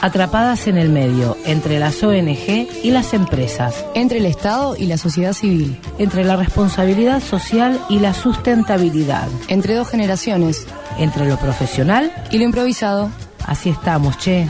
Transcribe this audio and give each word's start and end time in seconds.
atrapadas 0.00 0.66
en 0.66 0.76
el 0.78 0.88
medio, 0.88 1.36
entre 1.44 1.78
las 1.78 2.02
ONG 2.02 2.68
y 2.82 2.90
las 2.90 3.14
empresas, 3.14 3.84
entre 3.94 4.18
el 4.18 4.26
Estado 4.26 4.76
y 4.76 4.86
la 4.86 4.98
sociedad 4.98 5.32
civil, 5.32 5.78
entre 5.98 6.24
la 6.24 6.36
responsabilidad 6.36 7.22
social 7.22 7.80
y 7.88 7.98
la 7.98 8.14
sustentabilidad, 8.14 9.28
entre 9.48 9.74
dos 9.74 9.88
generaciones, 9.88 10.66
entre 10.98 11.28
lo 11.28 11.36
profesional 11.38 12.12
y 12.30 12.38
lo 12.38 12.44
improvisado. 12.44 13.10
Así 13.46 13.70
estamos, 13.70 14.18
che. 14.18 14.48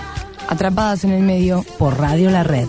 Atrapadas 0.48 1.04
en 1.04 1.10
el 1.10 1.22
medio 1.22 1.64
por 1.78 1.98
Radio 1.98 2.30
La 2.30 2.44
Red. 2.44 2.68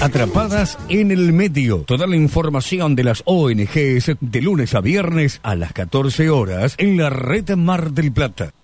Atrapadas 0.00 0.78
en 0.88 1.10
el 1.10 1.32
medio. 1.32 1.80
Toda 1.80 2.06
la 2.06 2.16
información 2.16 2.96
de 2.96 3.04
las 3.04 3.22
ONGs 3.26 4.12
de 4.18 4.40
lunes 4.40 4.74
a 4.74 4.80
viernes 4.80 5.40
a 5.42 5.54
las 5.54 5.74
14 5.74 6.30
horas 6.30 6.74
en 6.78 6.96
la 6.96 7.10
red 7.10 7.50
Mar 7.56 7.92
del 7.92 8.10
Plata. 8.10 8.54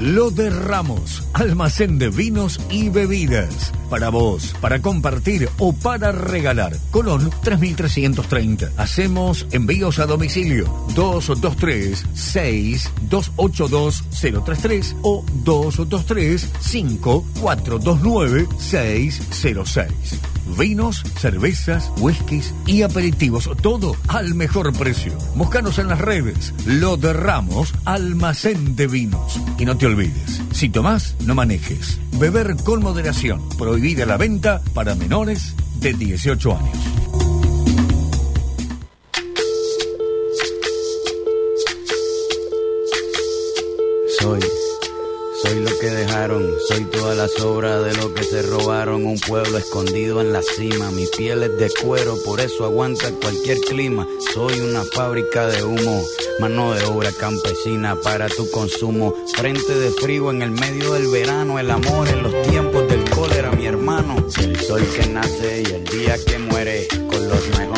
Lo 0.00 0.30
de 0.30 0.48
Ramos, 0.48 1.24
almacén 1.32 1.98
de 1.98 2.08
vinos 2.08 2.60
y 2.70 2.88
bebidas. 2.88 3.72
Para 3.90 4.10
vos, 4.10 4.54
para 4.60 4.80
compartir 4.80 5.48
o 5.58 5.72
para 5.72 6.12
regalar. 6.12 6.76
Colón 6.92 7.30
3330. 7.42 8.70
Hacemos 8.76 9.48
envíos 9.50 9.98
a 9.98 10.06
domicilio 10.06 10.66
223 10.94 12.06
6282 12.14 14.04
033 14.44 14.96
o 15.02 15.24
223 15.44 16.48
5429 16.60 18.46
606 18.56 20.20
vinos, 20.56 21.02
cervezas, 21.18 21.90
whiskies 21.98 22.54
y 22.66 22.82
aperitivos, 22.82 23.50
todo 23.60 23.96
al 24.08 24.34
mejor 24.34 24.72
precio. 24.72 25.12
Búscanos 25.34 25.78
en 25.78 25.88
las 25.88 26.00
redes, 26.00 26.54
lo 26.66 26.96
derramos, 26.96 27.74
almacén 27.84 28.76
de 28.76 28.86
vinos. 28.86 29.40
Y 29.58 29.64
no 29.64 29.76
te 29.76 29.86
olvides, 29.88 30.40
si 30.52 30.68
tomás, 30.68 31.16
no 31.24 31.34
manejes. 31.34 31.98
Beber 32.18 32.56
con 32.64 32.82
moderación, 32.82 33.48
prohibida 33.58 34.06
la 34.06 34.16
venta 34.16 34.62
para 34.74 34.94
menores 34.94 35.54
de 35.80 35.94
18 35.94 36.56
años. 36.56 36.78
Soy 44.20 44.40
soy 45.42 45.60
lo 45.60 45.78
que 45.78 45.86
dejaron, 45.86 46.44
soy 46.66 46.84
toda 46.86 47.14
la 47.14 47.28
sobra 47.28 47.80
de 47.80 47.94
lo 47.96 48.12
que 48.12 48.24
se 48.24 48.42
robaron. 48.42 49.06
Un 49.06 49.20
pueblo 49.20 49.56
escondido 49.56 50.20
en 50.20 50.32
la 50.32 50.42
cima, 50.42 50.90
mi 50.90 51.06
piel 51.16 51.44
es 51.44 51.56
de 51.58 51.70
cuero, 51.80 52.16
por 52.24 52.40
eso 52.40 52.64
aguanta 52.64 53.12
cualquier 53.22 53.58
clima. 53.60 54.04
Soy 54.34 54.58
una 54.58 54.82
fábrica 54.82 55.46
de 55.46 55.62
humo, 55.62 56.02
mano 56.38 56.74
de 56.74 56.84
obra 56.84 57.10
campesina 57.12 57.96
para 58.00 58.28
tu 58.28 58.50
consumo. 58.50 59.14
Frente 59.36 59.74
de 59.74 59.90
frío 59.90 60.30
en 60.30 60.42
el 60.42 60.50
medio 60.50 60.92
del 60.92 61.08
verano, 61.08 61.58
el 61.58 61.70
amor 61.70 62.08
en 62.08 62.22
los 62.22 62.42
tiempos 62.42 62.88
del 62.88 63.08
cólera, 63.10 63.50
mi 63.52 63.66
hermano. 63.66 64.16
El 64.40 64.58
sol 64.60 64.86
que 64.94 65.06
nace 65.08 65.62
y 65.62 65.72
el 65.72 65.84
día 65.84 66.16
que 66.24 66.38
muere, 66.38 66.86
con 67.10 67.28
los 67.28 67.48
mejores 67.58 67.77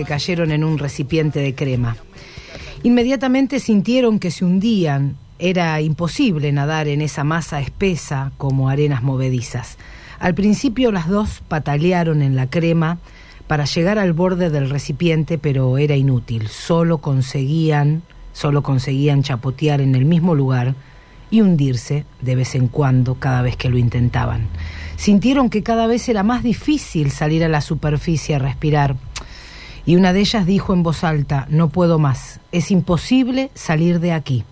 cayeron 0.03 0.51
en 0.51 0.63
un 0.63 0.77
recipiente 0.77 1.39
de 1.39 1.55
crema. 1.55 1.97
Inmediatamente 2.83 3.59
sintieron 3.59 4.19
que 4.19 4.31
se 4.31 4.45
hundían 4.45 5.15
era 5.39 5.81
imposible 5.81 6.51
nadar 6.51 6.87
en 6.87 7.01
esa 7.01 7.23
masa 7.23 7.61
espesa 7.61 8.31
como 8.37 8.69
arenas 8.69 9.01
movedizas. 9.01 9.77
Al 10.19 10.35
principio 10.35 10.91
las 10.91 11.07
dos 11.07 11.41
patalearon 11.47 12.21
en 12.21 12.35
la 12.35 12.47
crema 12.47 12.99
para 13.47 13.65
llegar 13.65 13.97
al 13.97 14.13
borde 14.13 14.49
del 14.49 14.69
recipiente, 14.69 15.37
pero 15.37 15.77
era 15.77 15.95
inútil. 15.95 16.47
Solo 16.47 16.99
conseguían, 16.99 18.03
solo 18.33 18.61
conseguían 18.61 19.23
chapotear 19.23 19.81
en 19.81 19.95
el 19.95 20.05
mismo 20.05 20.35
lugar 20.35 20.75
y 21.31 21.41
hundirse 21.41 22.05
de 22.21 22.35
vez 22.35 22.53
en 22.53 22.67
cuando 22.67 23.15
cada 23.15 23.41
vez 23.41 23.55
que 23.57 23.69
lo 23.69 23.77
intentaban. 23.77 24.47
Sintieron 24.95 25.49
que 25.49 25.63
cada 25.63 25.87
vez 25.87 26.07
era 26.07 26.21
más 26.21 26.43
difícil 26.43 27.09
salir 27.09 27.43
a 27.43 27.49
la 27.49 27.61
superficie 27.61 28.35
a 28.35 28.39
respirar. 28.39 28.95
Y 29.85 29.95
una 29.95 30.13
de 30.13 30.19
ellas 30.19 30.45
dijo 30.45 30.73
en 30.73 30.83
voz 30.83 31.03
alta, 31.03 31.47
no 31.49 31.69
puedo 31.69 31.99
más, 31.99 32.39
es 32.51 32.71
imposible 32.71 33.49
salir 33.53 33.99
de 33.99 34.13
aquí. 34.13 34.43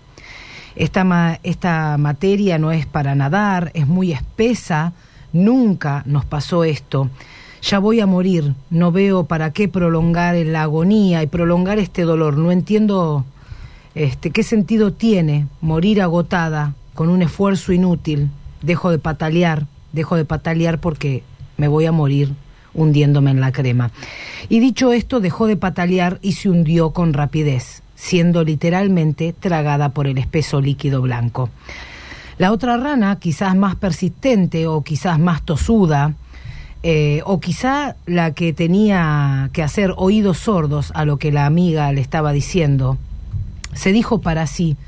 Esta, 0.76 1.38
esta 1.42 1.96
materia 1.98 2.58
no 2.58 2.72
es 2.72 2.86
para 2.86 3.14
nadar, 3.14 3.70
es 3.74 3.86
muy 3.86 4.12
espesa, 4.12 4.92
nunca 5.32 6.02
nos 6.06 6.24
pasó 6.24 6.64
esto. 6.64 7.10
Ya 7.62 7.78
voy 7.78 8.00
a 8.00 8.06
morir, 8.06 8.54
no 8.70 8.90
veo 8.90 9.24
para 9.24 9.52
qué 9.52 9.68
prolongar 9.68 10.34
la 10.36 10.62
agonía 10.62 11.22
y 11.22 11.26
prolongar 11.26 11.78
este 11.78 12.02
dolor. 12.02 12.38
No 12.38 12.52
entiendo 12.52 13.24
este, 13.94 14.30
qué 14.30 14.42
sentido 14.42 14.92
tiene 14.92 15.46
morir 15.60 16.00
agotada 16.00 16.74
con 16.94 17.08
un 17.08 17.22
esfuerzo 17.22 17.72
inútil. 17.72 18.30
Dejo 18.62 18.90
de 18.90 18.98
patalear, 18.98 19.66
dejo 19.92 20.16
de 20.16 20.24
patalear 20.24 20.80
porque 20.80 21.22
me 21.56 21.68
voy 21.68 21.86
a 21.86 21.92
morir 21.92 22.34
hundiéndome 22.72 23.30
en 23.30 23.40
la 23.40 23.52
crema. 23.52 23.90
Y 24.48 24.60
dicho 24.60 24.92
esto, 24.92 25.20
dejó 25.20 25.46
de 25.46 25.56
patalear 25.56 26.18
y 26.22 26.32
se 26.32 26.48
hundió 26.48 26.90
con 26.90 27.12
rapidez 27.12 27.82
siendo 28.00 28.44
literalmente 28.44 29.34
tragada 29.38 29.90
por 29.90 30.06
el 30.06 30.16
espeso 30.16 30.62
líquido 30.62 31.02
blanco. 31.02 31.50
La 32.38 32.50
otra 32.50 32.78
rana, 32.78 33.18
quizás 33.20 33.54
más 33.54 33.76
persistente 33.76 34.66
o 34.66 34.82
quizás 34.82 35.18
más 35.18 35.42
tosuda, 35.42 36.14
eh, 36.82 37.20
o 37.26 37.40
quizá 37.40 37.96
la 38.06 38.32
que 38.32 38.54
tenía 38.54 39.50
que 39.52 39.62
hacer 39.62 39.92
oídos 39.98 40.38
sordos 40.38 40.92
a 40.94 41.04
lo 41.04 41.18
que 41.18 41.30
la 41.30 41.44
amiga 41.44 41.92
le 41.92 42.00
estaba 42.00 42.32
diciendo, 42.32 42.96
se 43.74 43.92
dijo 43.92 44.22
para 44.22 44.46
sí, 44.46 44.78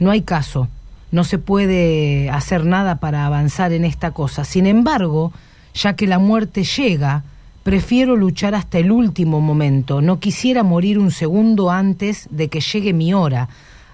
no 0.00 0.10
hay 0.10 0.22
caso, 0.22 0.66
no 1.12 1.22
se 1.22 1.38
puede 1.38 2.30
hacer 2.30 2.64
nada 2.64 2.96
para 2.96 3.26
avanzar 3.26 3.72
en 3.72 3.84
esta 3.84 4.10
cosa. 4.10 4.44
Sin 4.44 4.66
embargo, 4.66 5.32
ya 5.72 5.94
que 5.94 6.08
la 6.08 6.18
muerte 6.18 6.64
llega, 6.64 7.22
Prefiero 7.70 8.16
luchar 8.16 8.56
hasta 8.56 8.78
el 8.78 8.90
último 8.90 9.40
momento, 9.40 10.02
no 10.02 10.18
quisiera 10.18 10.64
morir 10.64 10.98
un 10.98 11.12
segundo 11.12 11.70
antes 11.70 12.26
de 12.32 12.48
que 12.48 12.58
llegue 12.58 12.92
mi 12.92 13.14
hora, 13.14 13.48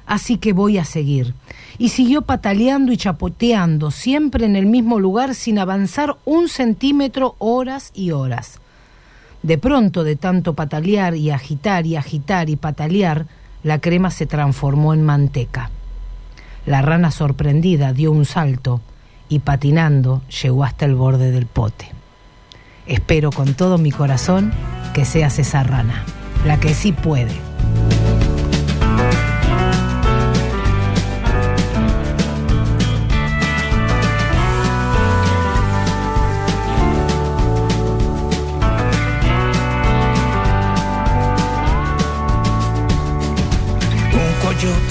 así 0.06 0.38
que 0.38 0.54
voy 0.54 0.78
a 0.78 0.86
seguir. 0.86 1.34
Y 1.76 1.90
siguió 1.90 2.22
pataleando 2.22 2.90
y 2.90 2.96
chapoteando, 2.96 3.90
siempre 3.90 4.46
en 4.46 4.56
el 4.56 4.64
mismo 4.64 4.98
lugar, 4.98 5.34
sin 5.34 5.58
avanzar 5.58 6.16
un 6.24 6.48
centímetro 6.48 7.34
horas 7.38 7.90
y 7.92 8.12
horas. 8.12 8.60
De 9.42 9.58
pronto, 9.58 10.04
de 10.04 10.16
tanto 10.16 10.54
patalear 10.54 11.14
y 11.14 11.30
agitar 11.30 11.84
y 11.84 11.96
agitar 11.96 12.48
y 12.48 12.56
patalear, 12.56 13.26
la 13.62 13.78
crema 13.78 14.10
se 14.10 14.24
transformó 14.24 14.94
en 14.94 15.04
manteca. 15.04 15.68
La 16.64 16.80
rana 16.80 17.10
sorprendida 17.10 17.92
dio 17.92 18.10
un 18.10 18.24
salto 18.24 18.80
y 19.28 19.40
patinando 19.40 20.22
llegó 20.42 20.64
hasta 20.64 20.86
el 20.86 20.94
borde 20.94 21.30
del 21.30 21.44
pote. 21.44 21.95
Espero 22.86 23.30
con 23.30 23.54
todo 23.54 23.78
mi 23.78 23.90
corazón 23.90 24.52
que 24.94 25.04
seas 25.04 25.38
esa 25.38 25.62
rana, 25.62 26.04
la 26.44 26.58
que 26.58 26.74
sí 26.74 26.92
puede. 26.92 27.46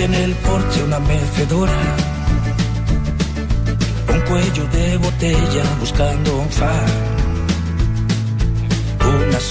En 0.05 0.13
el 0.13 0.33
porche, 0.35 0.83
una 0.83 0.99
mecedora. 0.99 1.71
Un 4.13 4.21
cuello 4.21 4.67
de 4.67 4.97
botella 4.97 5.63
buscando 5.79 6.37
un 6.41 6.51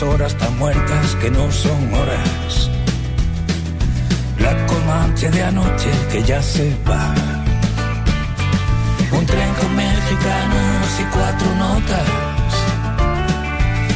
horas 0.03 0.37
tan 0.37 0.59
muertas 0.59 1.15
que 1.21 1.31
no 1.31 1.51
son 1.53 1.95
horas. 1.95 2.71
La 4.39 4.67
comanche 4.67 5.31
de 5.31 5.43
anoche 5.43 5.91
que 6.11 6.23
ya 6.23 6.43
se 6.43 6.75
va. 6.89 7.15
Un 9.13 9.25
tren 9.27 9.51
con 9.61 9.77
mexicanos 9.77 10.87
y 11.01 11.05
cuatro 11.15 11.55
notas. 11.55 12.09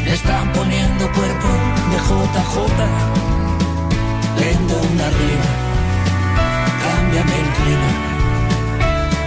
Le 0.05 0.15
están 0.15 0.53
poniendo 0.53 1.05
cuerpo 1.13 1.49
de 1.91 1.99
JJ. 2.09 2.55
Lendo 4.41 4.75
una 4.93 5.09
rima, 5.21 5.53
cámbiame 6.83 7.37
el 7.45 7.51
clima. 7.59 7.93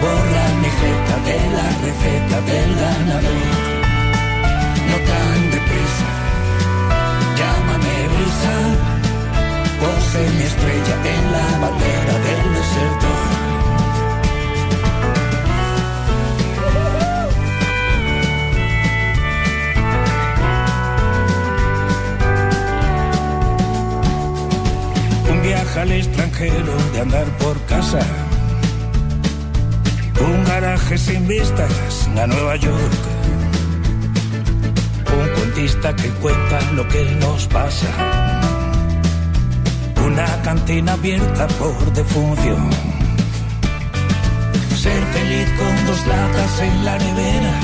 Borra 0.00 0.44
mi 0.62 0.70
jeta 0.80 1.16
de 1.28 1.38
la 1.56 1.66
receta 1.84 2.40
del 2.50 2.74
ganador. 2.82 3.42
No 4.88 4.96
tan 5.08 5.50
deprisa 5.50 6.21
llámame 7.72 8.08
brisa, 8.08 8.54
pose 9.80 10.30
mi 10.36 10.42
estrella 10.42 10.96
en 11.14 11.32
la 11.32 11.58
bandera 11.60 12.14
del 12.26 12.54
desierto. 12.54 13.08
Un 25.30 25.42
viaje 25.42 25.80
al 25.80 25.92
extranjero 25.92 26.74
de 26.92 27.00
andar 27.00 27.26
por 27.38 27.60
casa. 27.66 28.00
Un 30.20 30.44
garaje 30.44 30.98
sin 30.98 31.26
vistas 31.26 32.08
a 32.16 32.26
Nueva 32.26 32.56
York 32.56 33.11
un 35.52 35.58
cuentista 35.58 35.94
que 35.94 36.08
cuenta 36.12 36.60
lo 36.72 36.88
que 36.88 37.04
nos 37.20 37.46
pasa. 37.48 37.86
Una 40.02 40.24
cantina 40.42 40.94
abierta 40.94 41.46
por 41.58 41.92
defunción. 41.92 42.70
Ser 44.74 45.02
feliz 45.12 45.48
con 45.58 45.86
dos 45.86 46.06
latas 46.06 46.60
en 46.60 46.84
la 46.86 46.96
nevera. 46.96 47.54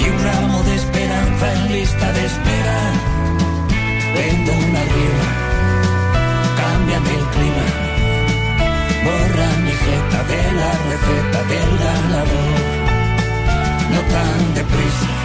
Y 0.00 0.02
un 0.08 0.24
ramo 0.24 0.62
de 0.64 0.74
esperanza 0.74 1.52
en 1.54 1.72
lista 1.72 2.12
de 2.12 2.26
espera. 2.26 2.78
Vendo 4.14 4.52
una 4.52 4.82
riba, 4.94 5.28
cambian 6.60 7.06
el 7.06 7.24
clima. 7.34 7.66
Borra 9.04 9.48
mi 9.64 9.74
jeta 9.84 10.20
de 10.32 10.42
la 10.60 10.72
receta 10.90 11.40
del 11.52 11.70
ganador. 11.86 12.58
No 13.92 14.00
tan 14.12 14.54
deprisa, 14.54 15.17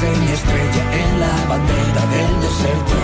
Mi 0.00 0.32
estrella 0.32 0.82
en 1.00 1.20
la 1.20 1.46
bandera 1.48 2.06
del 2.06 2.40
desierto. 2.40 2.96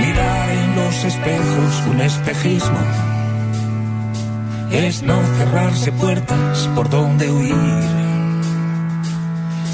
Mirar 0.00 0.50
en 0.50 0.76
los 0.76 1.04
espejos 1.04 1.86
un 1.88 2.00
espejismo 2.02 3.03
cerrarse 5.74 5.92
puertas 5.92 6.70
por 6.74 6.88
donde 6.88 7.30
huir. 7.30 7.54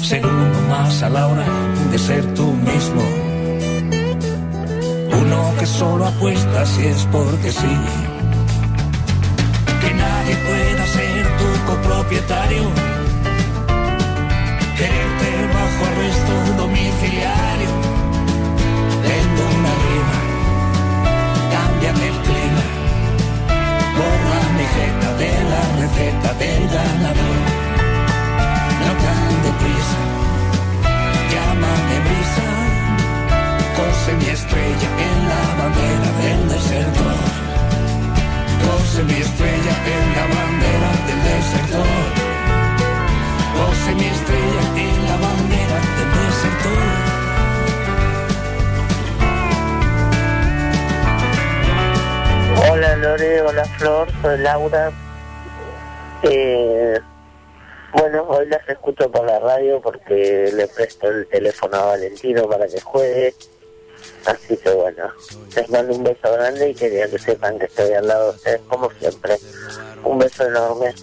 Ser 0.01 0.25
uno 0.25 0.61
más 0.69 1.03
a 1.03 1.09
la 1.09 1.27
hora 1.27 1.45
de 1.91 1.99
ser 1.99 2.33
tú 2.33 2.53
mismo. 2.53 3.01
Uno 5.21 5.53
que 5.59 5.65
solo 5.65 6.07
apuesta 6.07 6.65
si 6.65 6.85
es 6.85 7.07
porque 7.11 7.51
sí. 7.51 7.75
Que 9.81 9.93
nadie 9.93 10.35
pueda 10.47 10.85
ser 10.87 11.37
tu 11.39 11.71
copropietario. 11.71 12.63
Quererte 14.77 15.29
bajo 15.53 15.85
arresto 15.85 16.63
domiciliario. 16.63 17.50
De 25.21 25.29
la 25.53 25.63
receta 25.81 26.29
del 26.41 26.63
ganador. 26.75 27.41
No 28.81 28.91
tan 29.03 29.33
deprisa, 29.45 30.01
llámame 31.33 31.97
brisa. 32.07 32.47
Cose 33.77 34.11
mi 34.19 34.29
estrella 34.37 34.89
en 35.07 35.17
la 35.31 35.43
bandera 35.59 36.09
del 36.21 36.41
desertor. 36.53 37.19
Cose 38.65 38.99
mi 39.03 39.17
estrella 39.27 39.73
en 39.95 40.05
la 40.17 40.25
bandera 40.35 40.91
del 41.07 41.21
desertor. 41.29 42.07
Cose 43.57 43.89
mi 43.99 44.07
estrella 44.15 44.63
en 44.87 44.97
la 45.09 45.15
bandera 45.25 45.77
del 45.97 46.09
desertor. 46.21 46.83
Hola 52.63 52.91
Lore, 53.03 53.31
hola 53.41 53.65
Flor, 53.77 54.05
soy 54.21 54.37
Laura. 54.39 55.10
Eh, 56.23 56.99
bueno, 57.93 58.23
hoy 58.27 58.47
las 58.47 58.67
escucho 58.69 59.09
por 59.11 59.25
la 59.25 59.39
radio 59.39 59.81
porque 59.81 60.51
le 60.53 60.67
presto 60.67 61.07
el 61.07 61.27
teléfono 61.27 61.77
a 61.77 61.85
Valentino 61.85 62.47
para 62.47 62.67
que 62.67 62.79
juegue. 62.79 63.33
Así 64.25 64.57
que 64.57 64.69
bueno, 64.71 65.11
les 65.55 65.69
mando 65.69 65.93
un 65.93 66.03
beso 66.03 66.31
grande 66.31 66.69
y 66.69 66.75
quería 66.75 67.09
que 67.09 67.19
sepan 67.19 67.59
que 67.59 67.65
estoy 67.65 67.93
al 67.93 68.07
lado 68.07 68.31
de 68.31 68.37
ustedes 68.37 68.61
como 68.67 68.89
siempre. 68.91 69.37
Un 70.03 70.19
beso 70.19 70.47
enorme. 70.47 70.93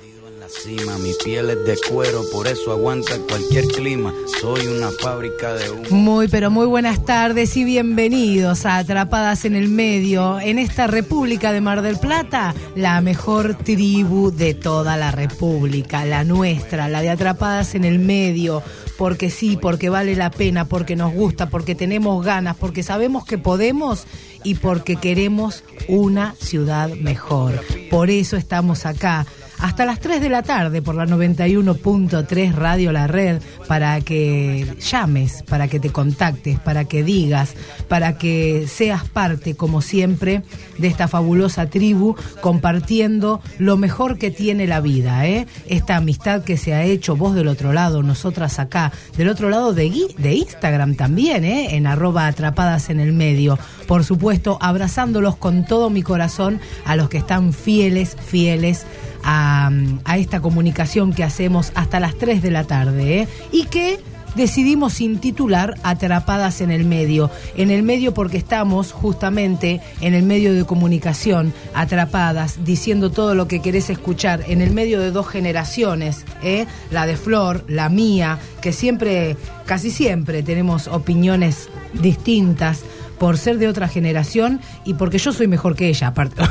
Mi 1.03 1.12
piel 1.23 1.50
es 1.50 1.65
de 1.67 1.77
cuero, 1.91 2.23
por 2.33 2.47
eso 2.47 2.73
aguanta 2.73 3.19
cualquier 3.29 3.67
clima. 3.67 4.15
Soy 4.41 4.67
una 4.67 4.91
fábrica 4.91 5.53
de 5.53 5.71
humo. 5.71 5.85
Muy, 5.91 6.27
pero 6.27 6.50
muy 6.50 6.65
buenas 6.65 7.05
tardes 7.05 7.55
y 7.59 7.65
bienvenidos 7.65 8.65
a 8.65 8.79
Atrapadas 8.79 9.45
en 9.45 9.55
el 9.55 9.69
Medio. 9.69 10.41
En 10.41 10.59
esta 10.59 10.87
República 10.87 11.53
de 11.53 11.61
Mar 11.61 11.83
del 11.83 11.99
Plata, 11.99 12.55
la 12.75 13.03
mejor 13.03 13.56
tribu 13.56 14.31
de 14.31 14.55
toda 14.55 14.97
la 14.97 15.11
República, 15.11 16.06
la 16.06 16.25
nuestra, 16.25 16.89
la 16.89 17.03
de 17.03 17.11
Atrapadas 17.11 17.75
en 17.75 17.85
el 17.85 17.99
Medio. 17.99 18.62
Porque 18.97 19.29
sí, 19.31 19.59
porque 19.61 19.91
vale 19.91 20.17
la 20.17 20.31
pena, 20.31 20.65
porque 20.65 20.97
nos 20.97 21.12
gusta, 21.12 21.50
porque 21.50 21.75
tenemos 21.75 22.25
ganas, 22.25 22.56
porque 22.56 22.83
sabemos 22.83 23.27
que 23.27 23.37
podemos 23.37 24.06
y 24.45 24.55
porque 24.55 24.97
queremos 24.97 25.62
una 25.89 26.35
ciudad 26.41 26.89
mejor. 26.89 27.61
Por 27.91 28.11
eso 28.11 28.37
estamos 28.37 28.87
acá 28.87 29.27
hasta 29.58 29.84
las 29.84 30.00
3 30.00 30.20
de 30.20 30.28
la 30.28 30.43
tarde 30.43 30.82
por 30.82 30.94
la 30.94 31.06
91.3 31.06 32.52
Radio 32.55 32.93
La 32.93 33.06
Red 33.06 33.40
para 33.66 34.00
que 34.00 34.66
llames, 34.81 35.43
para 35.43 35.69
que 35.69 35.81
te 35.81 35.90
contactes, 35.90 36.58
para 36.58 36.84
que 36.84 37.02
digas, 37.02 37.55
para 37.88 38.19
que 38.19 38.66
seas 38.69 39.09
parte, 39.09 39.54
como 39.54 39.83
siempre, 39.83 40.42
de 40.78 40.88
esta 40.88 41.09
fabulosa 41.09 41.68
tribu 41.68 42.16
compartiendo 42.40 43.40
lo 43.59 43.76
mejor 43.76 44.18
que 44.18 44.30
tiene 44.30 44.66
la 44.66 44.80
vida, 44.80 45.26
¿eh? 45.26 45.47
Esta 45.66 45.97
amistad 45.97 46.42
que 46.42 46.56
se 46.56 46.75
ha 46.75 46.85
hecho, 46.85 47.16
vos 47.16 47.35
del 47.35 47.49
otro 47.49 47.73
lado, 47.73 48.02
nosotras 48.02 48.59
acá, 48.59 48.92
del 49.16 49.28
otro 49.28 49.50
lado 49.50 49.75
de, 49.75 49.90
de 50.18 50.35
Instagram 50.35 50.94
también, 50.94 51.44
¿eh? 51.44 51.76
En 51.76 51.87
arroba 51.87 52.26
atrapadas 52.26 52.90
en 52.90 53.00
el 53.00 53.12
medio. 53.12 53.59
Por 53.87 54.04
supuesto, 54.04 54.59
abrazándolos 54.61 55.37
con 55.37 55.64
todo 55.64 55.90
mi 55.90 56.02
corazón 56.02 56.61
a 56.85 56.97
los 56.97 57.09
que 57.09 57.18
están 57.18 57.52
fieles, 57.52 58.16
fieles 58.26 58.87
a, 59.30 60.16
esta 60.16 60.40
comunicación 60.40 61.12
que 61.12 61.23
hacemos 61.23 61.70
hasta 61.75 62.00
las 62.00 62.16
3 62.16 62.40
de 62.40 62.50
la 62.50 62.64
tarde 62.64 63.20
¿eh? 63.20 63.28
y 63.52 63.66
que 63.66 64.00
decidimos 64.35 65.00
intitular 65.00 65.75
Atrapadas 65.82 66.61
en 66.61 66.70
el 66.70 66.85
Medio. 66.85 67.30
En 67.56 67.70
el 67.70 67.82
medio 67.82 68.14
porque 68.14 68.38
estamos 68.38 68.92
justamente 68.92 69.80
en 70.00 70.14
el 70.14 70.23
medio 70.23 70.54
de 70.54 70.64
comunicación, 70.64 71.52
atrapadas, 71.75 72.64
diciendo 72.64 73.11
todo 73.11 73.35
lo 73.35 73.49
que 73.49 73.61
querés 73.61 73.90
escuchar, 73.90 74.44
en 74.47 74.62
el 74.62 74.70
medio 74.70 75.00
de 75.00 75.11
dos 75.11 75.28
generaciones, 75.28 76.25
¿eh? 76.42 76.66
la 76.90 77.06
de 77.06 77.16
Flor, 77.16 77.64
la 77.68 77.88
mía, 77.88 78.38
que 78.62 78.73
siempre, 78.73 79.37
casi 79.66 79.90
siempre 79.90 80.42
tenemos 80.42 80.88
opiniones 80.88 81.68
distintas 81.94 82.82
por 83.18 83.37
ser 83.38 83.58
de 83.58 83.68
otra 83.68 83.88
generación 83.88 84.60
y 84.84 84.94
porque 84.94 85.18
yo 85.18 85.32
soy 85.32 85.46
mejor 85.48 85.75
que 85.76 85.88
ella, 85.88 86.08
aparte. 86.08 86.42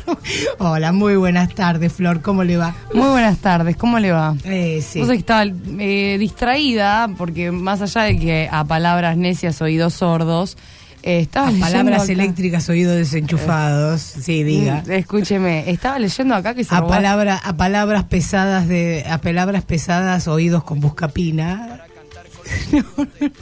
Hola, 0.58 0.92
muy 0.92 1.16
buenas 1.16 1.54
tardes, 1.54 1.92
Flor, 1.92 2.22
¿cómo 2.22 2.42
le 2.44 2.56
va? 2.56 2.74
Muy 2.94 3.08
buenas 3.08 3.38
tardes, 3.38 3.76
¿cómo 3.76 3.98
le 3.98 4.12
va? 4.12 4.34
Eh, 4.44 4.82
sí. 4.86 4.98
Vos 5.00 5.08
que 5.08 5.14
estaba 5.16 5.44
eh, 5.44 6.16
distraída, 6.18 7.08
porque 7.16 7.50
más 7.52 7.82
allá 7.82 8.02
de 8.02 8.18
que 8.18 8.48
a 8.50 8.64
palabras 8.64 9.16
necias 9.16 9.60
oídos 9.62 9.94
sordos, 9.94 10.56
eh, 11.02 11.20
estaba 11.20 11.48
A 11.48 11.52
palabras 11.52 12.02
acá- 12.04 12.12
eléctricas, 12.12 12.68
oídos 12.68 12.96
desenchufados. 12.96 14.00
Sí, 14.00 14.42
diga. 14.42 14.82
Mm, 14.86 14.90
Escúcheme, 14.92 15.70
estaba 15.70 15.98
leyendo 15.98 16.34
acá 16.34 16.54
que 16.54 16.64
se 16.64 16.74
A, 16.74 16.80
robó- 16.80 16.88
palabra, 16.88 17.36
a 17.44 17.56
palabras 17.56 18.04
pesadas 18.04 18.66
de 18.66 19.04
a 19.08 19.18
palabras 19.18 19.62
pesadas 19.64 20.26
oídos 20.26 20.64
con 20.64 20.80
buscapina. 20.80 21.82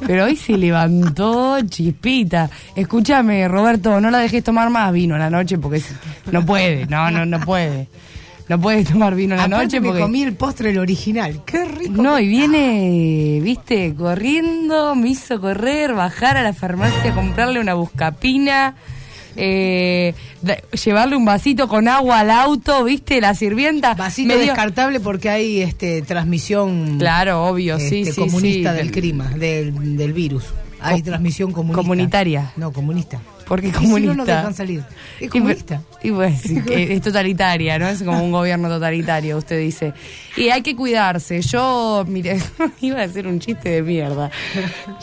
Pero 0.07 0.25
hoy 0.25 0.37
se 0.37 0.57
levantó 0.57 1.59
chispita. 1.63 2.51
Escúchame, 2.75 3.47
Roberto, 3.49 4.01
no 4.01 4.11
la 4.11 4.19
dejes 4.19 4.45
tomar 4.45 4.71
más 4.71 4.93
vino 4.93 5.15
a 5.15 5.19
la 5.19 5.31
noche 5.31 5.59
porque 5.59 5.83
no 6.31 6.45
puede, 6.45 6.87
no, 6.87 7.11
no, 7.11 7.25
no 7.27 7.41
puede. 7.41 7.89
No 8.47 8.61
puede 8.61 8.85
tomar 8.85 9.15
vino 9.15 9.35
a 9.35 9.39
la 9.39 9.45
Aparte 9.45 9.65
noche 9.65 9.81
me 9.81 9.89
porque... 9.89 10.03
comí 10.03 10.23
el 10.23 10.35
postre 10.35 10.71
el 10.71 10.79
original. 10.79 11.43
Qué 11.47 11.65
rico. 11.65 12.03
No, 12.03 12.21
y 12.21 12.29
viene, 12.29 13.41
viste, 13.43 13.95
corriendo, 13.95 14.95
me 14.95 15.09
hizo 15.09 15.41
correr, 15.41 15.95
bajar 15.95 16.37
a 16.37 16.43
la 16.43 16.53
farmacia, 16.53 17.15
comprarle 17.15 17.59
una 17.59 17.73
buscapina, 17.73 18.77
eh, 19.37 20.15
llevarle 20.85 21.17
un 21.17 21.25
vasito 21.25 21.69
con 21.69 21.89
agua 21.89 22.21
al 22.21 22.31
auto, 22.31 22.85
viste, 22.85 23.21
la 23.21 23.35
sirvienta. 23.35 23.95
Vasito 23.95 24.37
descartable 24.39 25.01
porque 25.01 25.31
hay 25.31 25.61
este 25.61 26.03
transmisión 26.03 26.99
Claro, 26.99 27.45
obvio, 27.45 27.79
sí, 27.79 28.03
este, 28.03 28.13
sí, 28.13 28.21
comunista 28.21 28.73
sí. 28.73 28.77
del 28.77 28.91
clima, 28.91 29.29
del, 29.31 29.97
del 29.97 30.13
virus. 30.13 30.45
Hay 30.81 31.03
transmisión 31.03 31.53
comunista. 31.53 31.83
comunitaria. 31.83 32.53
No, 32.57 32.73
comunista. 32.73 33.21
Porque 33.47 33.69
es 33.69 33.75
Y 33.75 33.77
si 33.77 33.83
no 33.85 33.89
comunista. 33.91 34.15
nos 34.17 34.27
dejan 34.27 34.55
salir. 34.55 34.83
Es 35.21 35.31
comunista. 35.31 35.83
Y, 36.03 36.11
pues 36.11 36.45
es 36.71 37.01
totalitaria, 37.03 37.79
¿no? 37.79 37.89
Es 37.89 38.03
como 38.03 38.23
un 38.25 38.33
gobierno 38.33 38.69
totalitario, 38.69 39.37
usted 39.39 39.59
dice. 39.59 39.93
Y 40.37 40.49
hay 40.49 40.63
que 40.63 40.75
cuidarse. 40.75 41.41
Yo, 41.43 42.05
mire, 42.09 42.39
iba 42.81 43.01
a 43.01 43.05
hacer 43.05 43.27
un 43.27 43.39
chiste 43.41 43.69
de 43.69 43.83
mierda. 43.83 44.31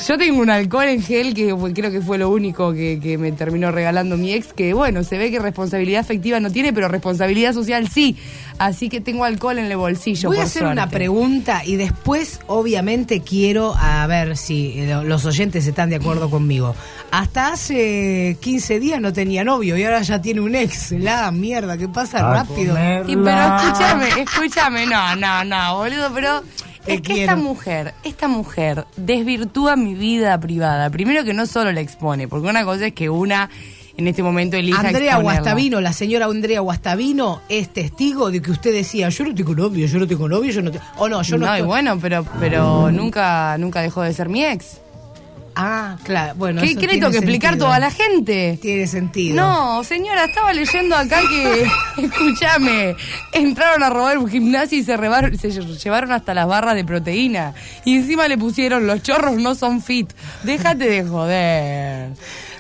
Yo 0.08 0.18
tengo 0.18 0.42
un 0.42 0.50
alcohol 0.50 0.86
en 0.88 1.02
gel 1.04 1.34
que 1.34 1.56
creo 1.74 1.92
que 1.92 2.02
fue 2.02 2.18
lo 2.18 2.30
único 2.30 2.74
que, 2.74 3.00
que 3.02 3.18
me 3.18 3.32
terminó 3.32 3.72
regalando 3.72 4.18
mi 4.18 4.34
ex, 4.34 4.54
que 4.54 4.74
bueno, 4.74 5.04
se 5.04 5.18
ve 5.18 5.30
que 5.32 5.40
responsabilidad 5.40 6.02
afectiva 6.02 6.40
no 6.40 6.52
tiene, 6.52 6.74
pero 6.74 6.88
responsabilidad 6.88 7.54
social 7.54 7.88
sí. 7.90 8.18
Así 8.58 8.90
que 8.90 9.02
tengo 9.02 9.24
alcohol 9.24 9.58
en 9.60 9.66
el 9.66 9.78
bolsillo. 9.78 10.30
Voy 10.30 10.38
a 10.38 10.44
hacer 10.44 10.66
una 10.66 10.90
pregunta 10.90 11.64
y 11.66 11.76
después, 11.78 12.40
obviamente, 12.48 13.22
quiero 13.22 13.74
a 13.76 14.06
ver 14.08 14.38
si 14.38 14.74
eh, 14.80 14.88
lo- 14.88 15.04
los 15.04 15.26
oyentes 15.26 15.66
están 15.66 15.90
de 15.90 15.96
acuerdo 15.96 16.30
conmigo. 16.30 16.76
Hasta 17.12 17.54
hace 17.54 18.31
15 18.36 18.80
días 18.80 19.02
no 19.02 19.14
tenía 19.14 19.44
novio 19.44 19.78
y 19.78 19.84
ahora 19.84 20.02
ya 20.02 20.22
tiene 20.22 20.42
un 20.42 20.56
ex. 20.56 20.92
La 20.92 21.32
mierda, 21.32 21.78
que 21.78 21.88
pasa 21.88 22.20
rápido. 22.22 22.76
Y 23.08 23.16
pero 23.16 23.56
escúchame, 23.58 24.08
escúchame, 24.22 24.86
no, 24.86 25.16
no, 25.16 25.44
no, 25.44 25.78
boludo, 25.78 26.12
pero 26.14 26.42
Te 26.86 26.96
es 26.96 27.02
que 27.02 27.14
quiero. 27.14 27.22
esta 27.32 27.36
mujer, 27.36 27.94
esta 28.04 28.28
mujer 28.28 28.86
desvirtúa 28.98 29.76
mi 29.76 29.96
vida 29.96 30.40
privada. 30.40 30.90
Primero 30.90 31.24
que 31.24 31.34
no 31.34 31.46
solo 31.46 31.72
la 31.72 31.82
expone, 31.82 32.28
porque 32.28 32.48
una 32.48 32.64
cosa 32.64 32.88
es 32.88 32.94
que 32.94 33.10
una 33.10 33.50
en 33.98 34.08
este 34.08 34.24
momento 34.24 34.56
elija 34.58 34.80
Andrea 34.80 35.14
exponerla. 35.14 35.22
Guastavino, 35.22 35.82
la 35.82 35.94
señora 35.94 36.26
Andrea 36.26 36.62
Guastavino, 36.62 37.42
es 37.50 37.70
testigo 37.70 38.32
de 38.32 38.42
que 38.42 38.52
usted 38.52 38.72
decía, 38.74 39.10
yo 39.10 39.26
no 39.26 39.36
tengo 39.36 39.54
novio, 39.54 39.86
yo 39.86 40.00
no 40.00 40.08
tengo 40.08 40.28
novio, 40.28 40.52
yo 40.52 40.62
no 40.62 40.72
tengo... 40.72 40.84
O 40.98 41.10
no, 41.10 41.22
yo 41.22 41.38
no, 41.38 41.46
no, 41.46 41.58
y 41.58 41.62
bueno, 41.62 42.00
pero 42.00 42.26
pero 42.40 42.90
nunca 42.92 43.58
nunca 43.60 43.82
dejó 43.82 44.02
de 44.02 44.14
ser 44.14 44.30
mi 44.30 44.46
ex. 44.46 44.80
Ah, 45.56 45.98
claro, 46.04 46.34
bueno. 46.36 46.62
¿Qué, 46.62 46.70
qué 46.70 46.74
le 46.74 46.80
tiene 46.80 46.94
tengo 46.96 47.12
que 47.12 47.18
explicar 47.18 47.52
sentido. 47.52 47.68
toda 47.68 47.80
la 47.80 47.92
gente? 47.92 48.58
Tiene 48.62 48.88
sentido. 48.88 49.36
No, 49.36 49.84
señora, 49.84 50.26
estaba 50.26 50.54
leyendo 50.54 50.96
acá 50.96 51.20
que, 51.30 51.68
escúchame, 52.04 52.96
entraron 53.34 53.84
a 53.84 53.90
robar 53.90 54.18
un 54.18 54.30
gimnasio 54.30 54.78
y 54.78 54.84
se, 54.84 54.96
rebaron- 54.98 55.38
se 55.38 55.52
llevaron 55.52 56.12
hasta 56.12 56.34
las 56.34 56.48
barras 56.48 56.76
de 56.76 56.86
proteína. 56.86 57.54
Y 57.86 57.96
encima 57.98 58.28
le 58.28 58.38
pusieron, 58.38 58.88
los 58.88 59.04
chorros 59.04 59.36
no 59.38 59.56
son 59.56 59.82
fit. 59.82 60.12
Déjate 60.44 60.86
de 60.90 61.04
joder. 61.04 62.10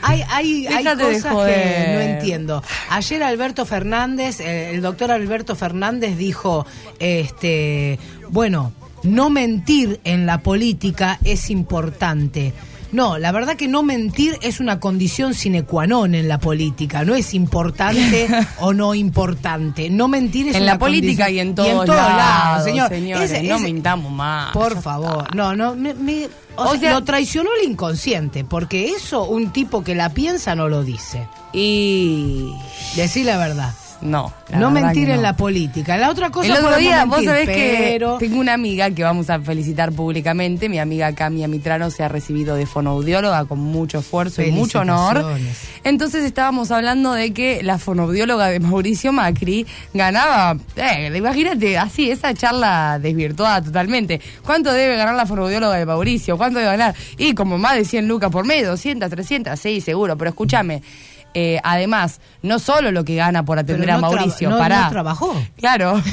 Hay, 0.03 0.23
hay, 0.29 0.67
hay 0.67 0.83
cosas 0.83 1.23
que 1.45 1.93
no 1.93 1.99
entiendo. 2.01 2.63
Ayer 2.89 3.21
Alberto 3.23 3.65
Fernández, 3.67 4.39
el 4.39 4.81
doctor 4.81 5.11
Alberto 5.11 5.55
Fernández 5.55 6.17
dijo, 6.17 6.65
este, 6.99 7.99
bueno, 8.29 8.73
no 9.03 9.29
mentir 9.29 9.99
en 10.03 10.25
la 10.25 10.39
política 10.39 11.19
es 11.23 11.49
importante. 11.51 12.53
No, 12.91 13.17
la 13.17 13.31
verdad 13.31 13.55
que 13.55 13.67
no 13.67 13.83
mentir 13.83 14.37
es 14.41 14.59
una 14.59 14.79
condición 14.79 15.33
sine 15.33 15.63
qua 15.63 15.87
non 15.87 16.13
en 16.13 16.27
la 16.27 16.39
política, 16.39 17.05
no 17.05 17.15
es 17.15 17.33
importante 17.33 18.27
o 18.59 18.73
no 18.73 18.93
importante. 18.95 19.89
No 19.89 20.07
mentir 20.07 20.49
es 20.49 20.55
En 20.55 20.63
una 20.63 20.73
la 20.73 20.79
política 20.79 21.25
condición- 21.25 21.47
y 21.47 21.49
en 21.49 21.55
todos 21.55 21.87
lados, 21.87 22.63
señor. 22.65 22.89
señores, 22.89 23.43
no 23.43 23.59
mintamos 23.59 24.11
más. 24.11 24.51
Por 24.51 24.81
favor, 24.81 25.33
no, 25.35 25.55
no, 25.55 25.73
me- 25.75 25.93
me- 25.93 26.27
o 26.57 26.63
O 26.63 26.71
sea, 26.71 26.79
sea- 26.79 26.93
lo 26.93 27.03
traicionó 27.05 27.49
el 27.63 27.69
inconsciente, 27.71 28.43
porque 28.43 28.89
eso 28.91 29.23
un 29.23 29.51
tipo 29.53 29.83
que 29.83 29.95
la 29.95 30.09
piensa 30.09 30.53
no 30.55 30.67
lo 30.67 30.83
dice. 30.83 31.27
Y 31.53 32.53
Decí 32.95 33.23
la 33.23 33.37
verdad. 33.37 33.73
No. 34.01 34.33
no 34.53 34.71
mentir 34.71 35.09
en 35.09 35.21
la 35.21 35.35
política. 35.35 35.97
La 35.97 36.09
otra 36.09 36.29
cosa 36.29 36.47
El 36.47 36.63
otro 36.63 36.77
día, 36.77 37.05
vos 37.05 37.17
mentir, 37.17 37.29
sabés 37.29 37.45
pero... 37.47 38.17
que 38.17 38.27
tengo 38.27 38.39
una 38.39 38.53
amiga 38.53 38.89
que 38.91 39.03
vamos 39.03 39.29
a 39.29 39.39
felicitar 39.39 39.91
públicamente. 39.91 40.69
Mi 40.69 40.79
amiga 40.79 41.13
Camia 41.13 41.47
Mitrano 41.47 41.89
se 41.89 42.03
ha 42.03 42.07
recibido 42.07 42.55
de 42.55 42.65
fonoaudióloga 42.65 43.45
con 43.45 43.59
mucho 43.59 43.99
esfuerzo 43.99 44.41
y 44.41 44.51
mucho 44.51 44.79
honor. 44.79 45.23
Entonces 45.83 46.23
estábamos 46.23 46.71
hablando 46.71 47.13
de 47.13 47.33
que 47.33 47.63
la 47.63 47.77
fonoaudióloga 47.77 48.47
de 48.47 48.59
Mauricio 48.59 49.11
Macri 49.11 49.65
ganaba, 49.93 50.57
eh, 50.75 51.11
imagínate, 51.15 51.77
así, 51.77 52.11
esa 52.11 52.33
charla 52.33 52.99
desvirtuada 52.99 53.61
totalmente. 53.61 54.21
¿Cuánto 54.43 54.71
debe 54.73 54.95
ganar 54.95 55.15
la 55.15 55.25
fonoaudióloga 55.25 55.77
de 55.77 55.85
Mauricio? 55.85 56.37
¿Cuánto 56.37 56.59
debe 56.59 56.71
ganar? 56.71 56.95
Y 57.17 57.33
como 57.33 57.57
más 57.57 57.75
de 57.75 57.85
100 57.85 58.07
lucas 58.07 58.31
por 58.31 58.45
mes, 58.45 58.65
200, 58.65 59.09
300, 59.09 59.59
sí, 59.59 59.81
seguro. 59.81 60.17
Pero 60.17 60.29
escúchame, 60.29 60.81
eh, 61.33 61.59
además, 61.63 62.19
no 62.41 62.59
solo 62.59 62.91
lo 62.91 63.03
que 63.05 63.15
gana 63.15 63.43
por 63.45 63.57
atender 63.59 63.89
a 63.91 63.97
Mauricio, 63.97 64.49
no- 64.49 64.57
pará. 64.57 64.83
no 64.85 64.89
trabajó. 64.89 65.43
Claro. 65.57 66.01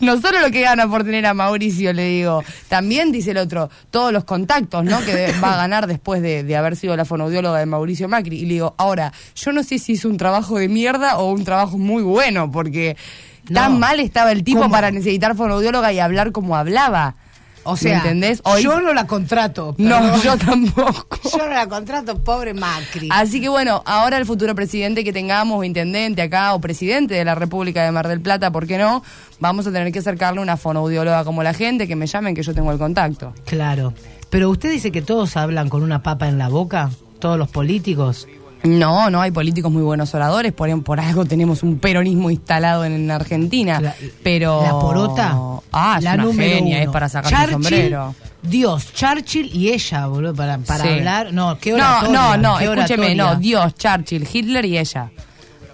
No 0.00 0.18
solo 0.20 0.40
lo 0.40 0.50
que 0.50 0.62
gana 0.62 0.88
por 0.88 1.04
tener 1.04 1.26
a 1.26 1.34
Mauricio, 1.34 1.92
le 1.92 2.04
digo, 2.08 2.42
también 2.68 3.12
dice 3.12 3.32
el 3.32 3.38
otro, 3.38 3.70
todos 3.90 4.10
los 4.12 4.24
contactos, 4.24 4.84
¿no? 4.84 5.00
Que 5.00 5.32
va 5.44 5.52
a 5.54 5.56
ganar 5.56 5.86
después 5.86 6.22
de, 6.22 6.42
de 6.44 6.56
haber 6.56 6.76
sido 6.76 6.96
la 6.96 7.04
fonoaudióloga 7.04 7.58
de 7.58 7.66
Mauricio 7.66 8.08
Macri. 8.08 8.38
Y 8.38 8.46
le 8.46 8.54
digo, 8.54 8.74
ahora, 8.78 9.12
yo 9.34 9.52
no 9.52 9.62
sé 9.62 9.78
si 9.78 9.92
hizo 9.92 10.08
un 10.08 10.16
trabajo 10.16 10.58
de 10.58 10.68
mierda 10.68 11.18
o 11.18 11.30
un 11.30 11.44
trabajo 11.44 11.76
muy 11.78 12.02
bueno, 12.02 12.50
porque 12.50 12.96
No. 13.50 13.60
tan 13.60 13.78
mal 13.78 14.00
estaba 14.00 14.32
el 14.32 14.44
tipo 14.44 14.60
¿Cómo? 14.60 14.70
para 14.72 14.90
necesitar 14.90 15.36
fonoaudióloga 15.36 15.92
y 15.92 15.98
hablar 16.00 16.32
como 16.32 16.56
hablaba. 16.56 17.14
O 17.66 17.72
¿Me 17.72 17.78
sea, 17.78 17.98
entendés? 17.98 18.40
Hoy- 18.44 18.62
yo 18.62 18.80
no 18.80 18.94
la 18.94 19.06
contrato. 19.06 19.74
No, 19.78 20.00
perdón. 20.00 20.20
yo 20.24 20.36
tampoco. 20.38 21.18
Yo 21.30 21.38
no 21.38 21.48
la 21.48 21.68
contrato, 21.68 22.18
pobre 22.22 22.54
Macri. 22.54 23.08
Así 23.12 23.40
que 23.40 23.48
bueno, 23.48 23.82
ahora 23.84 24.16
el 24.18 24.24
futuro 24.26 24.54
presidente 24.54 25.04
que 25.04 25.12
tengamos, 25.12 25.58
o 25.58 25.64
intendente 25.64 26.22
acá, 26.22 26.54
o 26.54 26.60
presidente 26.60 27.14
de 27.14 27.24
la 27.24 27.34
República 27.34 27.82
de 27.84 27.90
Mar 27.92 28.08
del 28.08 28.20
Plata, 28.20 28.50
¿por 28.50 28.66
qué 28.66 28.78
no? 28.78 29.02
Vamos 29.40 29.66
a 29.66 29.72
tener 29.72 29.92
que 29.92 29.98
acercarle 29.98 30.40
una 30.40 30.56
fonoaudióloga 30.56 31.24
como 31.24 31.42
la 31.42 31.52
gente, 31.54 31.86
que 31.86 31.96
me 31.96 32.06
llamen, 32.06 32.34
que 32.34 32.42
yo 32.42 32.54
tengo 32.54 32.72
el 32.72 32.78
contacto. 32.78 33.34
Claro. 33.44 33.92
Pero 34.30 34.48
usted 34.50 34.70
dice 34.70 34.90
que 34.92 35.02
todos 35.02 35.36
hablan 35.36 35.68
con 35.68 35.82
una 35.82 36.02
papa 36.02 36.28
en 36.28 36.38
la 36.38 36.48
boca, 36.48 36.90
todos 37.20 37.38
los 37.38 37.48
políticos. 37.48 38.26
No, 38.62 39.10
no 39.10 39.20
hay 39.20 39.30
políticos 39.30 39.70
muy 39.70 39.82
buenos 39.82 40.12
oradores, 40.14 40.52
por, 40.52 40.82
por 40.82 40.98
algo 40.98 41.24
tenemos 41.24 41.62
un 41.62 41.78
peronismo 41.78 42.30
instalado 42.30 42.84
en, 42.84 42.92
en 42.94 43.10
Argentina. 43.10 43.80
La- 43.80 43.94
pero. 44.22 44.62
La 44.62 44.70
porota. 44.72 45.38
Ah, 45.72 45.96
es 45.98 46.04
la 46.04 46.14
una 46.14 46.32
genia, 46.32 46.76
uno. 46.78 46.84
es 46.84 46.88
para 46.90 47.08
sacar 47.08 47.32
el 47.32 47.38
Churchill, 47.38 47.52
sombrero. 47.52 48.14
Dios, 48.42 48.92
Churchill 48.92 49.50
y 49.54 49.68
ella, 49.70 50.06
boludo, 50.06 50.34
para, 50.34 50.58
para 50.58 50.82
Sí. 50.84 50.88
hablar. 50.90 51.32
No, 51.32 51.58
qué 51.58 51.72
No, 51.72 51.76
oratoria. 51.76 52.12
no, 52.18 52.36
no, 52.36 52.58
qué 52.58 52.64
escúcheme, 52.64 53.14
no, 53.14 53.36
Dios, 53.36 53.74
Churchill, 53.74 54.26
Hitler 54.32 54.64
y 54.64 54.78
ella. 54.78 55.10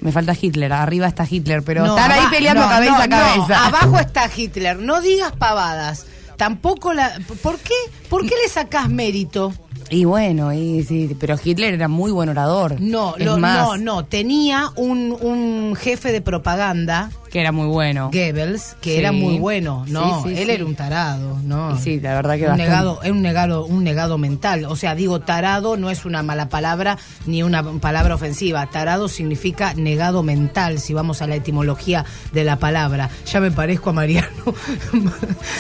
Me 0.01 0.11
falta 0.11 0.35
Hitler, 0.39 0.73
arriba 0.73 1.07
está 1.07 1.25
Hitler, 1.31 1.63
pero 1.63 1.87
No, 1.87 1.97
están 1.97 2.11
ahí 2.11 2.25
peleando 2.31 2.63
no, 2.63 2.69
cabeza 2.69 2.97
no, 2.97 3.03
a 3.03 3.09
cabeza. 3.09 3.49
no, 3.49 3.55
abajo 3.77 3.99
está 4.01 4.29
Hitler. 4.37 4.79
No 4.81 5.01
digas 5.01 5.33
pavadas. 5.33 6.07
Tampoco 6.37 6.93
la. 6.93 7.13
¿Por 7.43 7.59
qué? 7.61 7.75
¿Por 8.11 8.23
qué 8.23 8.35
le 8.43 8.49
sacás 8.51 8.89
mérito? 8.89 9.53
Y 9.93 10.05
bueno, 10.07 10.53
y 10.55 10.83
sí, 10.85 11.15
pero 11.21 11.37
Hitler 11.43 11.75
era 11.75 11.87
muy 11.87 12.11
buen 12.11 12.29
orador. 12.31 12.81
No, 12.81 13.15
lo- 13.19 13.37
más, 13.39 13.59
no, 13.69 13.77
no. 13.77 14.05
Tenía 14.07 14.71
un, 14.77 15.17
un 15.21 15.77
jefe 15.77 16.13
de 16.13 16.21
propaganda, 16.23 17.11
que 17.33 17.41
era 17.41 17.51
muy 17.51 17.67
bueno. 17.67 18.11
Goebbels, 18.13 18.77
que 18.83 18.93
Sí. 18.93 18.99
era 18.99 19.11
muy 19.11 19.39
bueno. 19.39 19.85
No, 19.89 20.23
Sí, 20.23 20.35
sí, 20.37 20.43
él 20.43 20.51
era 20.51 20.65
un 20.67 20.75
tarado, 20.75 21.39
¿no? 21.43 21.75
Y 21.75 21.79
sí, 21.79 21.99
la 21.99 22.15
verdad 22.15 22.35
que 22.37 22.43
un 22.43 22.49
bastante. 22.51 22.63
negado, 22.71 23.01
es 23.03 23.11
un 23.11 23.23
negado, 23.23 23.65
un 23.65 23.83
negado 23.85 24.19
mental. 24.19 24.67
O 24.67 24.77
sea, 24.77 24.95
digo 24.95 25.19
tarado 25.21 25.79
no 25.79 25.89
es 25.91 26.05
una 26.05 26.23
mala 26.23 26.51
palabra 26.51 26.99
ni 27.27 27.43
una 27.43 27.63
palabra 27.81 28.15
ofensiva. 28.15 28.67
Tarado 28.67 29.09
significa 29.09 29.73
negado 29.75 30.23
mental, 30.23 30.79
si 30.79 30.93
vamos 30.93 31.23
a 31.23 31.27
la 31.27 31.37
etimología 31.37 32.05
de 32.33 32.45
la 32.45 32.57
palabra. 32.59 33.09
Ya 33.25 33.41
me 33.41 33.51
parezco 33.51 33.91
a 33.91 33.93
Mariano. 33.95 34.29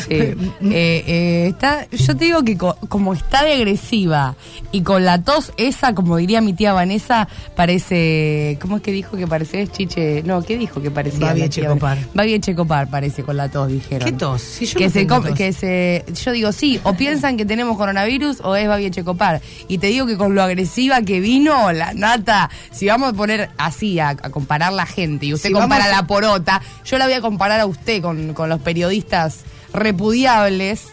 Sí. 0.09 0.14
Eh, 0.14 0.37
eh, 0.61 1.47
está, 1.49 1.87
yo 1.91 2.17
te 2.17 2.25
digo 2.26 2.43
que 2.43 2.57
co- 2.59 2.76
como 2.88 3.12
está 3.14 3.45
de 3.45 3.52
agresiva 3.55 4.35
y 4.73 4.83
con 4.83 5.05
la 5.05 5.23
tos 5.23 5.52
esa, 5.57 5.95
como 5.95 6.17
diría 6.17 6.41
mi 6.41 6.52
tía 6.52 6.73
Vanessa, 6.73 7.29
parece. 7.57 8.59
¿Cómo 8.61 8.76
es 8.76 8.83
que 8.83 8.93
dijo 8.93 9.17
que 9.17 9.26
parece 9.26 9.67
chiche? 9.69 10.23
No, 10.25 10.43
¿qué 10.43 10.59
dijo 10.59 10.83
que 10.83 10.91
parecía? 10.91 11.26
Babi 11.29 11.43
Echecopar. 11.62 11.97
Vanessa? 11.97 12.11
Babi 12.14 12.35
Echecopar 12.35 12.90
parece 12.90 13.23
con 13.23 13.37
la 13.37 13.49
tos, 13.50 13.69
dijeron. 13.69 14.04
¿Qué 14.09 14.12
tos? 14.12 14.42
Si 14.42 14.66
yo 14.66 14.78
que, 14.78 14.85
no 14.85 14.90
se 14.90 14.99
tengo 15.00 15.14
com- 15.16 15.25
tos. 15.26 15.35
que 15.37 15.52
se. 15.52 16.04
Yo 16.25 16.33
digo, 16.33 16.52
sí, 16.52 16.81
o 16.85 16.95
piensan 16.95 17.37
que 17.37 17.45
tenemos 17.47 17.76
coronavirus 17.76 18.40
o 18.42 18.54
es 18.57 18.69
Babi 18.69 18.87
Echecopar. 18.87 19.40
Y 19.69 19.78
te 19.78 19.88
digo 19.88 20.07
que 20.07 20.16
con 20.16 20.35
lo 20.35 20.42
agresiva 20.42 21.02
que 21.02 21.21
vino, 21.21 21.73
la 21.73 21.95
nata, 21.95 22.50
si 22.71 22.87
vamos 22.87 23.11
a 23.11 23.12
poner 23.14 23.50
así, 23.59 23.99
a, 24.00 24.11
a 24.11 24.14
comparar 24.31 24.73
la 24.73 24.87
gente, 24.87 25.26
y 25.26 25.35
usted 25.35 25.49
Si 25.49 25.52
compara 25.54 25.85
vamos 25.85 25.92
a- 25.99 26.00
la 26.02 26.07
porota, 26.07 26.62
yo 26.85 26.99
la 26.99 27.04
voy 27.07 27.14
a 27.14 27.21
comparar 27.21 27.61
a 27.61 27.66
usted 27.66 28.02
con, 28.02 28.35
con 28.35 28.49
los 28.49 28.61
periodistas 28.61 29.40
repudiables 29.73 30.87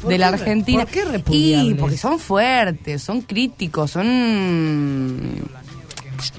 ¿Por 0.00 0.10
de 0.10 0.18
la 0.18 0.28
Argentina. 0.28 0.82
por 0.84 0.92
qué 0.92 1.04
repudiables? 1.04 1.72
Y 1.72 1.74
porque 1.74 1.96
son 1.96 2.18
fuertes, 2.18 3.02
son 3.02 3.22
críticos, 3.22 3.90
son... 3.92 5.20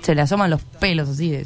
Se 0.02 0.16
le 0.16 0.22
asoman 0.22 0.50
los 0.50 0.62
pelos 0.62 1.10
así 1.10 1.30
de... 1.32 1.46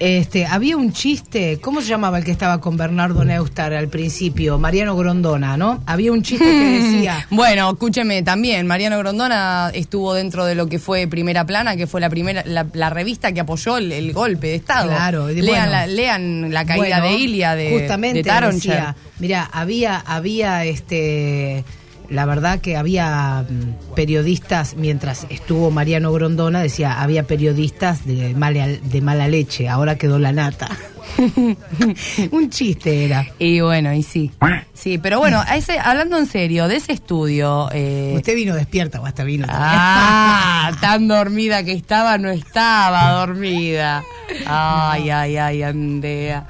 Este, 0.00 0.46
había 0.46 0.78
un 0.78 0.94
chiste, 0.94 1.58
¿cómo 1.60 1.82
se 1.82 1.88
llamaba 1.88 2.16
el 2.16 2.24
que 2.24 2.30
estaba 2.30 2.58
con 2.58 2.78
Bernardo 2.78 3.22
Neustar 3.22 3.74
al 3.74 3.88
principio? 3.88 4.58
Mariano 4.58 4.96
Grondona, 4.96 5.58
¿no? 5.58 5.82
Había 5.84 6.10
un 6.10 6.22
chiste 6.22 6.42
que 6.42 6.80
decía, 6.82 7.26
Bueno, 7.28 7.68
escúcheme 7.70 8.22
también, 8.22 8.66
Mariano 8.66 8.96
Grondona 8.98 9.70
estuvo 9.74 10.14
dentro 10.14 10.46
de 10.46 10.54
lo 10.54 10.68
que 10.68 10.78
fue 10.78 11.06
Primera 11.06 11.44
Plana, 11.44 11.76
que 11.76 11.86
fue 11.86 12.00
la 12.00 12.08
primera 12.08 12.42
la, 12.46 12.66
la 12.72 12.88
revista 12.88 13.32
que 13.32 13.40
apoyó 13.40 13.76
el, 13.76 13.92
el 13.92 14.14
golpe 14.14 14.46
de 14.46 14.54
Estado. 14.54 14.88
Claro, 14.88 15.28
lean, 15.28 15.44
bueno. 15.46 15.66
la, 15.70 15.86
lean 15.86 16.50
la 16.50 16.64
caída 16.64 17.00
Bueno, 17.00 17.04
de 17.04 17.12
Ilia 17.12 17.54
de, 17.54 17.70
justamente 17.78 18.18
de 18.20 18.24
Taroncher. 18.24 18.72
decía, 18.72 18.96
mira, 19.18 19.50
había, 19.52 19.98
había 19.98 20.64
este 20.64 21.62
la 22.10 22.26
verdad 22.26 22.60
que 22.60 22.76
había 22.76 23.44
mm, 23.48 23.94
periodistas, 23.94 24.74
mientras 24.76 25.26
estuvo 25.30 25.70
Mariano 25.70 26.12
Grondona, 26.12 26.60
decía, 26.60 27.00
había 27.00 27.22
periodistas 27.26 28.04
de 28.06 28.34
mala, 28.34 28.66
de 28.68 29.00
mala 29.00 29.28
leche, 29.28 29.68
ahora 29.68 29.96
quedó 29.96 30.18
la 30.18 30.32
nata. 30.32 30.68
Un 32.30 32.50
chiste 32.50 33.04
era. 33.04 33.26
Y 33.38 33.60
bueno, 33.60 33.92
y 33.94 34.02
sí. 34.02 34.30
Sí, 34.74 34.98
pero 34.98 35.18
bueno, 35.18 35.42
a 35.46 35.56
ese, 35.56 35.78
hablando 35.78 36.18
en 36.18 36.26
serio, 36.26 36.68
de 36.68 36.76
ese 36.76 36.92
estudio. 36.92 37.68
eh, 37.72 38.14
Usted 38.16 38.34
vino 38.34 38.54
despierta 38.54 39.00
o 39.00 39.06
hasta 39.06 39.24
vino. 39.24 39.46
Ah, 39.48 40.72
tan 40.80 41.08
dormida 41.08 41.62
que 41.64 41.72
estaba, 41.72 42.16
no 42.18 42.30
estaba 42.30 43.12
dormida. 43.20 44.04
Ay, 44.46 45.10
ay, 45.10 45.36
ay, 45.36 45.62
Andrea. 45.62 46.46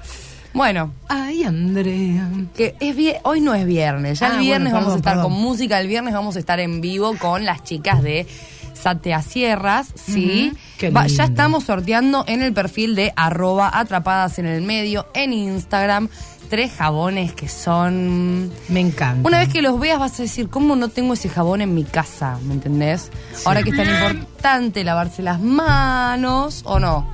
Bueno, 0.52 0.92
Ay, 1.08 1.44
Andrea. 1.44 2.28
que 2.56 2.74
es 2.80 2.96
vie- 2.96 3.20
hoy 3.22 3.40
no 3.40 3.54
es 3.54 3.64
viernes, 3.66 4.18
ya 4.18 4.26
Ah, 4.28 4.34
el 4.34 4.40
viernes 4.40 4.72
bueno, 4.72 4.86
vamos 4.86 4.94
a 4.94 4.98
estar 4.98 5.14
perdón. 5.14 5.32
con 5.32 5.40
música, 5.42 5.80
el 5.80 5.86
viernes 5.86 6.12
vamos 6.12 6.36
a 6.36 6.38
estar 6.40 6.58
en 6.60 6.80
vivo 6.80 7.16
con 7.18 7.44
las 7.44 7.62
chicas 7.62 8.02
de 8.02 8.26
Satea 8.74 9.22
Sierras, 9.22 9.88
¿sí? 9.94 10.52
Qué 10.78 10.90
Va- 10.90 11.06
ya 11.06 11.24
estamos 11.24 11.64
sorteando 11.64 12.24
en 12.26 12.42
el 12.42 12.52
perfil 12.52 12.96
de 12.96 13.12
arroba 13.14 13.70
atrapadas 13.72 14.38
en 14.40 14.46
el 14.46 14.62
medio, 14.62 15.06
en 15.14 15.32
Instagram, 15.32 16.08
tres 16.48 16.72
jabones 16.76 17.32
que 17.32 17.48
son... 17.48 18.50
Me 18.68 18.80
encanta. 18.80 19.28
Una 19.28 19.38
vez 19.38 19.50
que 19.50 19.62
los 19.62 19.78
veas 19.78 20.00
vas 20.00 20.18
a 20.18 20.22
decir, 20.24 20.48
¿cómo 20.48 20.74
no 20.74 20.88
tengo 20.88 21.14
ese 21.14 21.28
jabón 21.28 21.60
en 21.60 21.74
mi 21.74 21.84
casa? 21.84 22.38
¿Me 22.44 22.54
entendés? 22.54 23.10
Ahora 23.44 23.62
que 23.62 23.70
es 23.70 23.76
tan 23.76 23.88
importante 23.88 24.82
lavarse 24.82 25.22
las 25.22 25.40
manos, 25.40 26.62
¿o 26.64 26.80
no? 26.80 27.06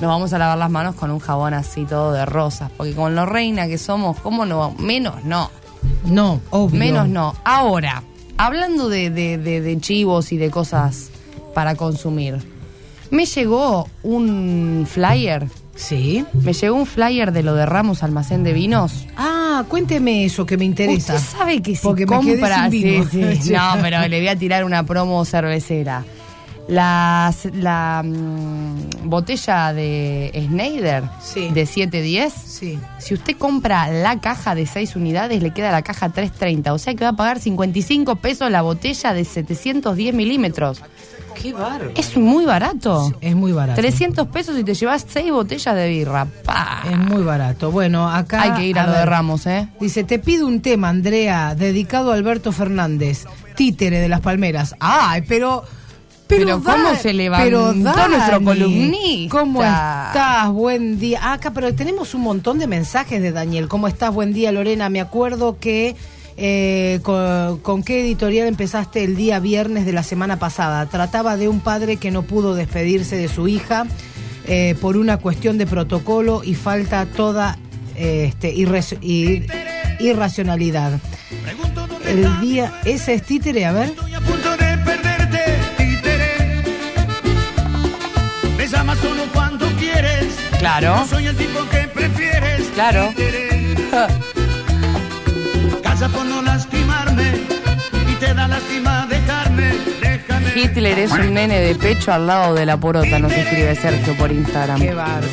Nos 0.00 0.08
vamos 0.08 0.32
a 0.32 0.38
lavar 0.38 0.56
las 0.58 0.70
manos 0.70 0.94
con 0.94 1.10
un 1.10 1.18
jabón 1.18 1.52
así 1.54 1.84
todo 1.84 2.12
de 2.12 2.24
rosas, 2.24 2.70
porque 2.76 2.94
con 2.94 3.14
lo 3.14 3.26
reina 3.26 3.66
que 3.68 3.76
somos, 3.78 4.18
¿cómo 4.20 4.46
no? 4.46 4.74
Menos 4.78 5.22
no, 5.24 5.50
No, 6.06 6.40
obvio. 6.50 6.78
menos 6.78 7.08
no. 7.08 7.34
Ahora, 7.44 8.02
hablando 8.38 8.88
de, 8.88 9.10
de- 9.10 9.36
de- 9.36 9.60
de 9.60 9.80
chivos 9.80 10.32
y 10.32 10.38
de 10.38 10.50
cosas 10.50 11.10
para 11.54 11.74
consumir, 11.74 12.38
me 13.10 13.26
llegó 13.26 13.88
un 14.02 14.86
flyer, 14.90 15.48
Sí. 15.74 16.24
me 16.32 16.52
llegó 16.54 16.76
un 16.76 16.86
flyer 16.86 17.32
de 17.32 17.42
lo 17.42 17.54
de 17.54 17.66
Ramos 17.66 18.02
Almacén 18.02 18.42
de 18.42 18.52
Vinos. 18.54 19.06
Ah, 19.18 19.64
cuénteme 19.68 20.24
eso 20.24 20.46
que 20.46 20.56
me 20.56 20.64
interesa. 20.64 21.14
Usted 21.16 21.38
sabe 21.38 21.60
que 21.60 21.76
si 21.76 21.82
Porque 21.82 22.06
me 22.06 22.20
quedé 22.20 22.38
compra, 22.40 22.70
sin 22.70 22.70
vino. 22.70 23.04
sí, 23.10 23.36
sí. 23.42 23.50
no, 23.52 23.60
pero 23.82 24.06
le 24.08 24.18
voy 24.18 24.28
a 24.28 24.36
tirar 24.36 24.64
una 24.64 24.82
promo 24.84 25.22
cervecera. 25.26 26.04
La, 26.68 27.34
la 27.54 28.02
mm, 28.04 29.08
botella 29.08 29.72
de 29.72 30.30
Sí. 31.20 31.48
de 31.52 31.66
710, 31.66 32.32
Sí. 32.32 32.78
si 32.98 33.14
usted 33.14 33.36
compra 33.36 33.88
la 33.90 34.20
caja 34.20 34.54
de 34.54 34.66
6 34.66 34.94
unidades, 34.96 35.42
le 35.42 35.52
queda 35.52 35.72
la 35.72 35.82
caja 35.82 36.10
330. 36.10 36.72
O 36.72 36.78
sea 36.78 36.94
que 36.94 37.04
va 37.04 37.10
a 37.10 37.16
pagar 37.16 37.40
55 37.40 38.16
pesos 38.16 38.50
la 38.50 38.62
botella 38.62 39.12
de 39.12 39.24
710 39.24 40.14
milímetros. 40.14 40.82
Qué 41.40 41.52
bárbaro. 41.52 41.92
Es 41.96 42.16
muy 42.16 42.44
barato. 42.44 43.12
Es 43.20 43.34
muy 43.34 43.52
barato. 43.52 43.80
300 43.80 44.26
pesos 44.28 44.58
y 44.58 44.64
te 44.64 44.74
llevas 44.74 45.06
6 45.08 45.32
botellas 45.32 45.74
de 45.74 45.88
birra. 45.88 46.26
Pa. 46.44 46.82
Es 46.90 46.98
muy 46.98 47.22
barato. 47.22 47.70
Bueno, 47.70 48.10
acá. 48.10 48.42
Hay 48.42 48.52
que 48.52 48.66
ir 48.66 48.78
a, 48.78 48.86
lo 48.86 48.92
de 48.92 48.98
ver. 48.98 49.08
Ramos, 49.08 49.46
¿eh? 49.46 49.68
Dice, 49.80 50.04
te 50.04 50.18
pido 50.18 50.46
un 50.46 50.60
tema, 50.60 50.88
Andrea, 50.88 51.54
dedicado 51.54 52.10
a 52.10 52.14
Alberto 52.14 52.52
Fernández, 52.52 53.24
títere 53.56 54.00
de 54.00 54.08
las 54.08 54.20
palmeras. 54.20 54.74
Ay, 54.80 55.22
pero... 55.26 55.64
Pero 56.38 56.62
¿cómo 56.62 56.94
se 56.96 57.12
levantó 57.12 57.44
pero 57.94 58.08
nuestro 58.08 58.42
columnista? 58.44 59.38
¿Cómo 59.38 59.62
estás? 59.62 60.50
Buen 60.50 60.98
día. 60.98 61.32
Acá, 61.32 61.50
pero 61.52 61.74
tenemos 61.74 62.14
un 62.14 62.22
montón 62.22 62.58
de 62.58 62.66
mensajes 62.66 63.20
de 63.20 63.32
Daniel. 63.32 63.68
¿Cómo 63.68 63.88
estás? 63.88 64.12
Buen 64.14 64.32
día, 64.32 64.52
Lorena. 64.52 64.88
Me 64.88 65.00
acuerdo 65.00 65.58
que... 65.58 65.94
eh, 66.36 67.00
con, 67.02 67.58
con 67.58 67.82
qué 67.82 68.00
editorial 68.00 68.46
empezaste 68.48 69.04
el 69.04 69.14
día 69.16 69.40
viernes 69.40 69.84
de 69.84 69.92
la 69.92 70.02
semana 70.02 70.38
pasada? 70.38 70.86
Trataba 70.86 71.36
de 71.36 71.48
un 71.48 71.60
padre 71.60 71.96
que 71.98 72.10
no 72.10 72.22
pudo 72.22 72.54
despedirse 72.54 73.16
de 73.16 73.28
su 73.28 73.46
hija 73.48 73.86
eh, 74.46 74.74
por 74.80 74.96
una 74.96 75.18
cuestión 75.18 75.58
de 75.58 75.66
protocolo 75.66 76.40
y 76.42 76.54
falta 76.54 77.04
toda 77.06 77.58
eh, 77.96 78.24
este, 78.28 78.54
irres- 78.54 78.98
ir- 79.02 79.46
irracionalidad. 80.00 80.98
El 82.06 82.40
día, 82.40 82.72
ese 82.84 83.14
es 83.14 83.22
títere, 83.22 83.66
a 83.66 83.72
ver. 83.72 83.92
Llamas 88.90 88.98
solo 88.98 89.22
cuando 89.32 89.66
quieres. 89.78 90.36
Claro. 90.58 90.96
No 90.96 91.06
soy 91.06 91.26
el 91.26 91.36
tipo 91.36 91.60
que 91.70 91.88
prefieres. 91.88 92.62
Claro. 92.74 93.12
Casa 95.82 96.08
por 96.08 96.24
no 96.24 96.40
lastimarme 96.42 97.32
y 98.10 98.14
te 98.14 98.34
da 98.34 98.48
lástima 98.48 99.06
dejarme. 99.06 99.72
Déjame. 100.00 100.52
Hitler 100.54 100.98
es 100.98 101.12
un 101.12 101.34
nene 101.34 101.60
de 101.60 101.74
pecho 101.74 102.12
al 102.12 102.26
lado 102.26 102.54
de 102.54 102.64
la 102.66 102.76
porota, 102.76 103.18
nos 103.18 103.32
escribe 103.32 103.74
Sergio 103.76 104.14
por 104.16 104.30
Instagram. 104.32 104.80
Qué 104.80 104.94
bárbaro. 104.94 105.26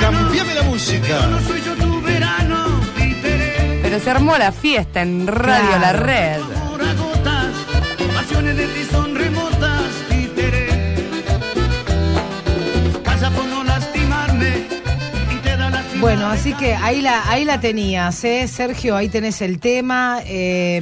Cambiame 0.00 0.54
la 0.54 0.62
música. 0.62 1.26
No 1.26 1.40
soy 1.40 1.62
yo 1.62 1.74
tu 1.76 2.00
verano, 2.02 2.80
títere. 2.96 3.80
Pero 3.82 4.00
se 4.00 4.10
armó 4.10 4.38
la 4.38 4.52
fiesta 4.52 5.02
en 5.02 5.26
Radio 5.26 5.78
La. 5.78 5.92
Red. 5.92 6.53
Bueno, 16.04 16.26
así 16.26 16.52
que 16.52 16.74
ahí 16.74 17.00
la, 17.00 17.30
ahí 17.30 17.46
la 17.46 17.60
tenías, 17.60 18.22
¿eh? 18.24 18.46
Sergio, 18.46 18.94
ahí 18.94 19.08
tenés 19.08 19.40
el 19.40 19.58
tema. 19.58 20.20
eh, 20.26 20.78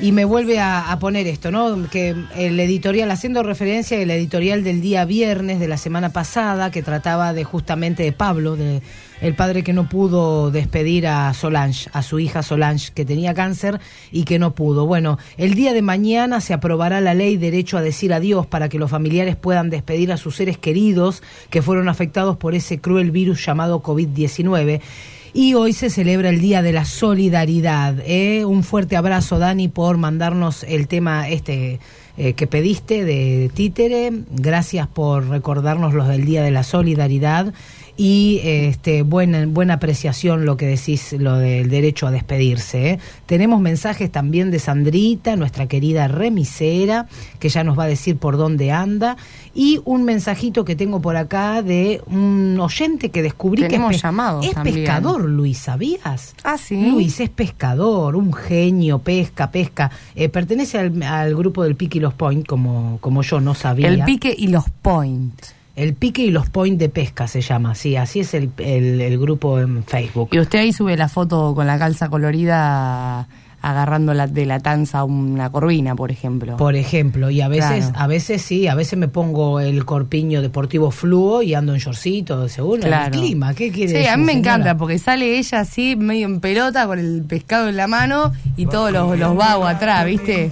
y 0.00 0.12
me 0.12 0.24
vuelve 0.24 0.58
a, 0.60 0.96
poner 1.00 1.26
esto, 1.26 1.50
¿no? 1.50 1.88
Que 1.90 2.14
el 2.36 2.58
editorial, 2.58 3.10
haciendo 3.10 3.42
referencia 3.42 4.00
al 4.00 4.10
editorial 4.10 4.64
del 4.64 4.80
día 4.80 5.04
viernes 5.04 5.60
de 5.60 5.68
la 5.68 5.76
semana 5.76 6.10
pasada, 6.10 6.70
que 6.70 6.82
trataba 6.82 7.32
de 7.32 7.44
justamente 7.44 8.02
de 8.02 8.12
Pablo, 8.12 8.56
de 8.56 8.82
el 9.20 9.34
padre 9.34 9.62
que 9.62 9.74
no 9.74 9.88
pudo 9.88 10.50
despedir 10.50 11.06
a 11.06 11.34
Solange, 11.34 11.90
a 11.92 12.02
su 12.02 12.18
hija 12.18 12.42
Solange, 12.42 12.92
que 12.94 13.04
tenía 13.04 13.34
cáncer 13.34 13.78
y 14.10 14.24
que 14.24 14.38
no 14.38 14.54
pudo. 14.54 14.86
Bueno, 14.86 15.18
el 15.36 15.54
día 15.54 15.74
de 15.74 15.82
mañana 15.82 16.40
se 16.40 16.54
aprobará 16.54 17.00
la 17.00 17.12
ley 17.12 17.36
derecho 17.36 17.76
a 17.76 17.82
decir 17.82 18.14
adiós 18.14 18.46
para 18.46 18.68
que 18.68 18.78
los 18.78 18.90
familiares 18.90 19.36
puedan 19.36 19.68
despedir 19.68 20.12
a 20.12 20.16
sus 20.16 20.36
seres 20.36 20.56
queridos 20.56 21.22
que 21.50 21.60
fueron 21.60 21.88
afectados 21.88 22.36
por 22.38 22.54
ese 22.54 22.80
cruel 22.80 23.10
virus 23.10 23.44
llamado 23.44 23.82
COVID-19. 23.82 24.80
Y 25.32 25.54
hoy 25.54 25.72
se 25.72 25.90
celebra 25.90 26.28
el 26.30 26.40
Día 26.40 26.60
de 26.60 26.72
la 26.72 26.84
Solidaridad. 26.84 27.96
¿eh? 28.04 28.44
Un 28.44 28.64
fuerte 28.64 28.96
abrazo, 28.96 29.38
Dani, 29.38 29.68
por 29.68 29.96
mandarnos 29.96 30.64
el 30.64 30.88
tema 30.88 31.28
este 31.28 31.78
eh, 32.16 32.32
que 32.32 32.48
pediste 32.48 33.04
de 33.04 33.48
Títere. 33.54 34.10
Gracias 34.32 34.88
por 34.88 35.28
recordarnos 35.28 35.94
los 35.94 36.08
del 36.08 36.24
Día 36.24 36.42
de 36.42 36.50
la 36.50 36.64
Solidaridad. 36.64 37.54
Y 37.96 38.40
este, 38.42 39.02
buena, 39.02 39.46
buena 39.46 39.74
apreciación 39.74 40.46
lo 40.46 40.56
que 40.56 40.66
decís, 40.66 41.12
lo 41.12 41.36
del 41.36 41.68
derecho 41.70 42.06
a 42.06 42.10
despedirse. 42.10 42.90
¿eh? 42.90 42.98
Tenemos 43.26 43.60
mensajes 43.60 44.10
también 44.10 44.50
de 44.50 44.58
Sandrita, 44.58 45.36
nuestra 45.36 45.66
querida 45.66 46.08
remisera, 46.08 47.06
que 47.38 47.50
ya 47.50 47.62
nos 47.62 47.78
va 47.78 47.84
a 47.84 47.88
decir 47.88 48.16
por 48.16 48.36
dónde 48.36 48.72
anda. 48.72 49.16
Y 49.54 49.80
un 49.84 50.04
mensajito 50.04 50.64
que 50.64 50.76
tengo 50.76 51.00
por 51.00 51.16
acá 51.16 51.62
de 51.62 52.00
un 52.06 52.56
oyente 52.60 53.10
que 53.10 53.20
descubrí 53.22 53.62
Tenemos 53.62 53.90
que 53.90 53.96
es, 53.96 54.02
pe- 54.02 54.06
llamados 54.06 54.46
es 54.46 54.54
pescador, 54.54 55.24
Luis, 55.24 55.58
¿sabías? 55.58 56.34
Ah, 56.44 56.56
sí. 56.56 56.90
Luis 56.90 57.18
es 57.20 57.30
pescador, 57.30 58.14
un 58.14 58.32
genio, 58.32 59.00
pesca, 59.00 59.50
pesca. 59.50 59.90
Eh, 60.14 60.28
pertenece 60.28 60.78
al, 60.78 61.02
al 61.02 61.34
grupo 61.34 61.64
del 61.64 61.74
Pique 61.74 61.98
y 61.98 62.00
los 62.00 62.14
Point, 62.14 62.46
como, 62.46 62.98
como 63.00 63.22
yo 63.22 63.40
no 63.40 63.54
sabía. 63.54 63.88
El 63.88 64.04
pique 64.04 64.34
y 64.36 64.46
los 64.48 64.70
points. 64.70 65.54
El 65.76 65.94
Pique 65.94 66.22
y 66.22 66.30
los 66.30 66.48
Point 66.50 66.78
de 66.78 66.88
pesca 66.88 67.26
se 67.26 67.40
llama, 67.40 67.74
sí, 67.74 67.96
así 67.96 68.20
es 68.20 68.34
el, 68.34 68.50
el- 68.58 69.00
el 69.00 69.18
grupo 69.18 69.58
en 69.58 69.82
Facebook. 69.84 70.28
Y 70.32 70.38
usted 70.38 70.58
ahí 70.58 70.72
sube 70.72 70.96
la 70.96 71.08
foto 71.08 71.54
con 71.54 71.66
la 71.66 71.78
calza 71.78 72.08
colorida 72.08 73.26
agarrando 73.62 74.14
la, 74.14 74.26
de 74.26 74.46
la 74.46 74.60
tanza 74.60 75.04
una 75.04 75.50
corvina, 75.50 75.94
por 75.94 76.10
ejemplo. 76.10 76.56
Por 76.56 76.76
ejemplo, 76.76 77.30
y 77.30 77.40
a 77.40 77.48
veces, 77.48 77.86
Claro. 77.86 77.98
a 77.98 78.06
veces 78.06 78.42
sí, 78.42 78.66
a 78.68 78.74
veces 78.74 78.98
me 78.98 79.08
pongo 79.08 79.60
el 79.60 79.84
corpiño 79.84 80.40
deportivo 80.42 80.90
fluo 80.90 81.42
y 81.42 81.54
ando 81.54 81.74
en 81.74 81.80
shortcito, 81.80 82.48
según 82.48 82.80
Claro. 82.80 83.14
el 83.14 83.20
clima. 83.20 83.54
¿Qué 83.54 83.70
quiere 83.70 83.88
Sí, 83.88 83.94
decir, 83.98 84.08
a 84.10 84.16
mí 84.16 84.24
me 84.24 84.32
señora? 84.32 84.54
encanta 84.54 84.76
porque 84.76 84.98
sale 84.98 85.38
ella 85.38 85.60
así, 85.60 85.96
medio 85.96 86.26
en 86.26 86.40
pelota, 86.40 86.86
con 86.86 86.98
el 86.98 87.22
pescado 87.28 87.68
en 87.68 87.76
la 87.76 87.86
mano 87.86 88.32
y 88.56 88.66
todos 88.66 88.92
los, 88.92 89.18
los 89.18 89.36
vagos 89.36 89.68
atrás, 89.68 90.04
¿viste? 90.06 90.50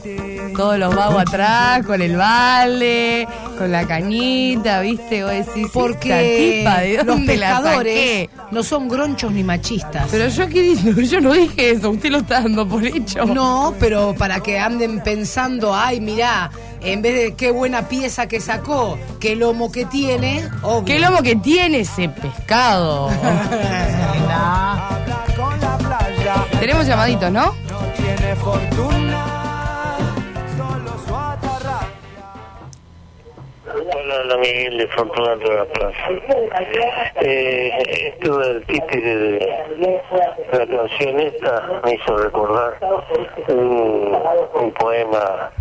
Todos 0.57 0.79
los 0.79 0.95
vagos 0.95 1.21
atrás, 1.23 1.87
con 1.87 2.03
el 2.03 2.17
balde, 2.17 3.27
con 3.57 3.71
la 3.71 3.87
cañita, 3.87 4.81
¿viste? 4.81 5.23
Vos 5.23 5.33
decís, 5.33 5.67
Porque 5.73 6.59
esta 6.61 6.77
tipa, 6.77 6.81
¿de 6.81 6.97
los 6.99 7.07
dónde 7.07 7.37
la 7.37 7.49
pescadores 7.57 7.95
saqué? 7.95 8.31
No 8.51 8.63
son 8.63 8.89
gronchos 8.89 9.33
ni 9.33 9.45
machistas. 9.45 10.09
Pero 10.11 10.29
yo, 10.29 10.49
¿qué 10.49 10.63
digo? 10.63 11.01
yo 11.03 11.21
no 11.21 11.33
dije 11.33 11.71
eso, 11.71 11.91
usted 11.91 12.11
lo 12.11 12.19
está 12.19 12.43
dando 12.43 12.67
por 12.67 12.85
hecho. 12.85 13.25
No, 13.27 13.75
pero 13.79 14.15
para 14.17 14.41
que 14.41 14.59
anden 14.59 15.03
pensando, 15.03 15.75
ay, 15.75 16.01
mirá, 16.01 16.51
en 16.81 17.03
vez 17.03 17.15
de 17.15 17.35
qué 17.35 17.51
buena 17.51 17.89
pieza 17.89 18.27
que 18.27 18.41
sacó, 18.41 18.99
qué 19.21 19.37
lomo 19.37 19.71
que 19.71 19.85
tiene, 19.85 20.49
obvio. 20.63 20.85
¿Qué 20.85 20.99
lomo 20.99 21.23
que 21.23 21.37
tiene 21.37 21.81
ese 21.81 22.09
pescado? 22.09 23.11
Tenemos 26.61 26.87
llamaditos, 26.87 27.31
¿no? 27.31 27.55
tiene 27.97 28.37
fortuna, 28.37 29.38
Hola, 33.81 34.21
hola 34.25 34.37
Miguel 34.39 34.79
de 34.79 34.89
Fortunato 34.89 35.49
de 35.49 35.57
la 35.57 35.65
Plaza. 35.67 35.99
Eh, 37.21 38.13
esto 38.13 38.39
del 38.39 38.67
títere 38.67 39.15
de 39.15 40.03
la 40.53 40.67
canción 40.67 41.21
esta 41.21 41.81
me 41.85 41.95
hizo 41.95 42.17
recordar 42.17 42.77
un, 43.49 44.73
poema 44.73 45.53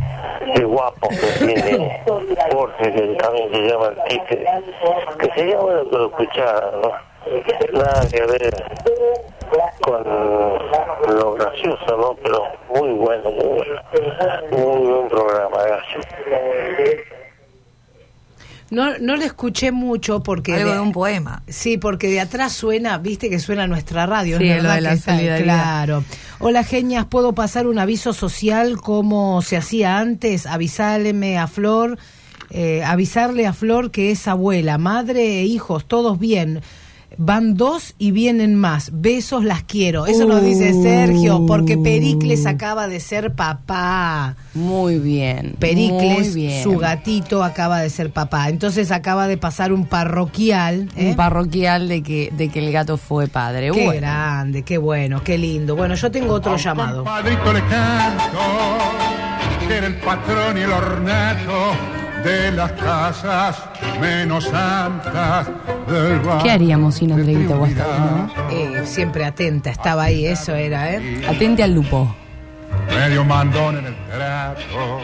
de 0.56 0.64
guapo 0.64 1.10
que 1.10 1.46
tiene 1.46 2.04
Jorge, 2.52 2.92
que 2.92 3.02
también 3.16 3.52
se 3.52 3.62
llama 3.62 3.88
el 3.88 4.04
títere, 4.10 4.46
que 5.20 5.32
sería 5.36 5.60
bueno 5.60 5.90
que 5.90 5.98
lo 5.98 6.06
escuchara, 6.08 6.72
¿no? 6.82 6.92
Nada 7.74 8.08
que 8.10 8.22
ver 8.22 8.54
con 9.82 10.04
lo 11.16 11.34
gracioso, 11.34 11.98
¿no? 11.98 12.16
Pero 12.24 12.46
muy 12.70 12.94
bueno, 12.94 13.30
muy 13.30 13.46
bueno. 13.46 13.82
Muy 14.52 14.92
buen 14.92 15.08
programa, 15.08 15.64
gracias. 15.64 17.17
No, 18.70 18.98
no 19.00 19.16
le 19.16 19.26
escuché 19.26 19.72
mucho 19.72 20.22
porque... 20.22 20.54
Algo 20.54 20.70
de- 20.70 20.76
de 20.76 20.82
un 20.82 20.92
poema. 20.92 21.42
Sí, 21.48 21.78
porque 21.78 22.10
de 22.10 22.20
atrás 22.20 22.54
suena, 22.54 22.98
viste 22.98 23.30
que 23.30 23.40
suena 23.40 23.66
nuestra 23.68 24.06
radio, 24.06 24.38
Sí, 24.38 24.48
¿es 24.50 24.62
lo 24.64 24.70
de 24.72 24.82
la 24.82 24.98
solidaridad. 24.98 25.44
Claro. 25.44 26.04
Hola, 26.40 26.64
genias, 26.64 27.06
¿puedo 27.06 27.34
pasar 27.34 27.66
un 27.68 27.80
aviso 27.80 28.14
social 28.14 28.78
como 28.78 29.42
se 29.42 29.58
hacía 29.58 30.00
antes? 30.00 30.46
Avisarle 30.46 31.38
a 31.38 31.48
Flor, 31.48 31.98
eh, 32.50 32.84
avisarle 32.84 33.48
a 33.48 33.54
Flor 33.54 33.90
que 33.92 34.12
es 34.12 34.28
abuela, 34.28 34.78
madre 34.78 35.40
e 35.40 35.44
hijos, 35.46 35.88
todos 35.88 36.20
bien. 36.20 36.62
Van 37.20 37.56
dos 37.56 37.96
y 37.98 38.12
vienen 38.12 38.56
más. 38.56 38.92
Besos, 38.94 39.44
las 39.44 39.64
quiero. 39.64 40.06
Eso 40.06 40.26
nos 40.26 40.44
dice 40.44 40.74
Sergio, 40.82 41.46
porque 41.48 41.78
Pericles 41.78 42.46
acaba 42.46 42.88
de 42.88 43.00
ser 43.00 43.34
papá. 43.34 44.36
Muy 44.54 45.00
bien. 45.00 45.56
Pericles, 45.60 46.28
muy 46.28 46.36
bien. 46.36 46.64
su 46.64 46.78
gatito, 46.78 47.44
acaba 47.44 47.80
de 47.80 47.90
ser 47.90 48.12
papá. 48.12 48.50
Entonces 48.50 48.92
acaba 48.92 49.28
de 49.28 49.38
pasar 49.38 49.74
un 49.74 49.86
parroquial. 49.86 50.90
¿eh? 50.96 51.10
Un 51.10 51.16
parroquial 51.16 51.88
de 51.88 52.04
que, 52.04 52.32
de 52.38 52.50
que 52.50 52.60
el 52.60 52.72
gato 52.72 52.98
fue 52.98 53.28
padre. 53.28 53.72
Qué 53.72 53.84
Bueno. 53.86 54.00
grande, 54.02 54.62
qué 54.64 54.78
bueno, 54.78 55.24
qué 55.24 55.38
lindo. 55.38 55.76
Bueno, 55.76 55.96
yo 55.96 56.12
tengo 56.12 56.34
otro 56.36 56.56
llamado. 56.58 57.04
Padrito 57.04 57.52
le 57.52 57.62
canto, 57.62 58.40
que 59.68 59.76
era 59.76 59.88
el 59.88 59.96
patrón 59.96 60.58
y 60.58 60.62
el 60.62 60.72
ornato 60.72 61.72
de 62.24 62.52
las 62.52 62.72
casas 62.74 63.58
menos 64.00 64.46
santas 64.46 65.48
del 65.88 66.20
barrio. 66.20 66.44
¿Qué 66.44 66.52
haríamos 66.52 66.96
sin 66.96 67.12
Andreita. 67.12 67.56
Guastón, 67.56 68.32
Eh, 68.50 68.84
siempre 68.86 69.26
atenta, 69.26 69.70
estaba 69.70 70.04
ahí, 70.04 70.26
eso 70.26 70.54
era, 70.54 70.92
¿eh? 70.92 71.26
Atente 71.28 71.64
al 71.64 71.74
lupo. 71.74 72.14
Medio 72.90 73.24
mandón 73.24 73.78
en 73.78 73.86
el 73.88 73.96
trato. 74.08 74.98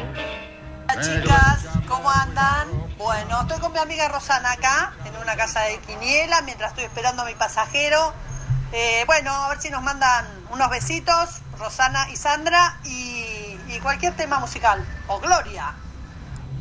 Hola 0.90 1.02
chicas, 1.02 1.66
¿cómo 1.88 2.10
andan? 2.10 2.68
Bueno, 2.98 3.42
estoy 3.42 3.60
con 3.60 3.74
mi 3.74 3.80
amiga 3.80 4.08
Rosana 4.10 4.52
acá, 4.52 4.94
en 5.06 5.16
una 5.22 5.36
casa 5.36 5.62
de 5.62 5.78
Quiniela, 5.80 6.42
mientras 6.44 6.72
estoy 6.72 6.86
esperando 6.86 7.24
a 7.24 7.26
mi 7.26 7.34
pasajero. 7.34 8.14
Eh, 8.72 9.04
bueno, 9.08 9.32
a 9.32 9.50
ver 9.50 9.62
si 9.62 9.70
nos 9.70 9.82
mandan 9.84 10.26
unos 10.52 10.70
besitos, 10.70 11.42
Rosana 11.60 12.08
y 12.12 12.16
Sandra, 12.16 12.80
y, 12.86 13.58
y 13.68 13.80
cualquier 13.82 14.14
tema 14.16 14.40
musical. 14.40 14.84
O 15.08 15.20
Gloria. 15.20 15.74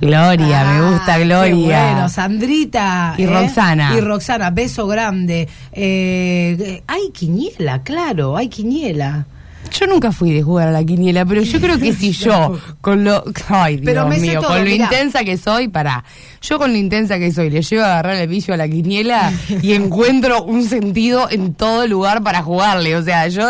Gloria, 0.02 0.64
me 0.64 0.90
gusta 0.90 1.14
Ah, 1.14 1.18
Gloria. 1.18 1.54
Qué 1.54 1.92
bueno, 1.92 2.08
Sandrita. 2.08 3.14
Y 3.16 3.24
Roxana. 3.26 3.94
Y 3.96 4.00
Roxana, 4.00 4.50
beso 4.50 4.88
grande. 4.88 5.48
Eh, 5.72 6.82
hay 6.88 7.10
quiniela, 7.12 7.82
claro, 7.82 8.36
hay 8.36 8.48
quiniela. 8.48 9.26
Yo 9.70 9.86
nunca 9.86 10.12
fui 10.12 10.32
de 10.32 10.42
jugar 10.42 10.68
a 10.68 10.70
la 10.72 10.84
quiniela, 10.84 11.24
pero 11.24 11.40
yo 11.42 11.60
creo 11.60 11.78
que 11.78 11.92
si 11.94 12.12
yo, 12.12 12.58
con 12.80 13.04
lo. 13.04 13.24
Ay, 13.48 13.76
Dios 13.76 13.86
Pero 13.86 14.06
me 14.06 14.18
mío, 14.18 14.40
todo, 14.40 14.50
con 14.50 14.58
lo 14.58 14.64
mirá. 14.70 14.84
intensa 14.84 15.24
que 15.24 15.36
soy, 15.38 15.68
pará. 15.68 16.04
Yo 16.42 16.58
con 16.58 16.72
lo 16.72 16.78
intensa 16.78 17.18
que 17.18 17.32
soy, 17.32 17.48
le 17.48 17.62
llevo 17.62 17.82
a 17.82 17.86
agarrar 17.92 18.16
el 18.16 18.28
vicio 18.28 18.52
a 18.52 18.56
la 18.56 18.68
quiniela 18.68 19.32
y 19.62 19.72
encuentro 19.72 20.42
un 20.44 20.64
sentido 20.64 21.28
en 21.30 21.54
todo 21.54 21.86
lugar 21.86 22.22
para 22.22 22.42
jugarle. 22.42 22.96
O 22.96 23.02
sea, 23.02 23.28
yo 23.28 23.46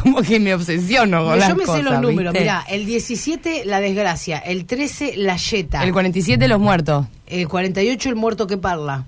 como 0.00 0.22
que 0.22 0.38
me 0.38 0.54
obsesiono 0.54 1.24
con 1.24 1.38
las 1.38 1.48
Yo 1.48 1.56
me 1.56 1.64
cosas, 1.64 1.82
sé 1.82 1.90
los 1.90 2.00
números, 2.00 2.32
¿viste? 2.32 2.44
mirá, 2.44 2.64
el 2.68 2.86
17 2.86 3.64
la 3.64 3.80
desgracia, 3.80 4.38
el 4.38 4.66
13 4.66 5.14
la 5.16 5.36
yeta, 5.36 5.82
El 5.82 5.92
47 5.92 6.46
los 6.46 6.60
muertos. 6.60 7.06
el 7.26 7.48
48 7.48 8.08
el 8.10 8.16
muerto 8.16 8.46
que 8.46 8.58
parla. 8.58 9.06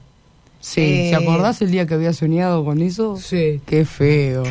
Sí, 0.58 0.80
Eh, 0.80 1.06
¿se 1.10 1.14
acordás 1.16 1.62
el 1.62 1.70
día 1.70 1.86
que 1.86 1.94
había 1.94 2.12
soñado 2.12 2.64
con 2.64 2.82
eso? 2.82 3.16
Sí. 3.18 3.60
Qué 3.66 3.84
feo. 3.84 4.42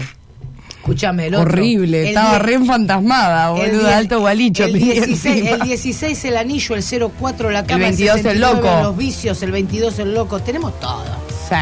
Escúchame, 0.86 1.26
el 1.26 1.34
otro. 1.34 1.48
Horrible, 1.52 2.02
El 2.04 2.08
estaba 2.10 2.38
re 2.38 2.54
enfantasmada, 2.54 3.60
el 3.60 3.72
boludo, 3.72 3.90
alto 3.90 4.20
gualicho 4.20 4.66
el 4.66 4.74
tenía 4.74 4.94
16, 5.04 5.26
encima. 5.26 5.50
el 5.50 5.62
16 5.70 6.26
el 6.26 6.38
anillo, 6.38 6.76
el 6.76 6.84
04 7.20 7.50
la 7.50 7.66
cama, 7.66 7.86
22 7.86 8.18
el 8.18 8.22
69 8.22 8.62
loco. 8.62 8.84
los 8.84 8.96
vicios, 8.96 9.42
el 9.42 9.52
22 9.52 9.98
el 9.98 10.14
loco, 10.14 10.40
tenemos 10.42 10.80
todo. 10.80 11.04
Sí. 11.50 11.56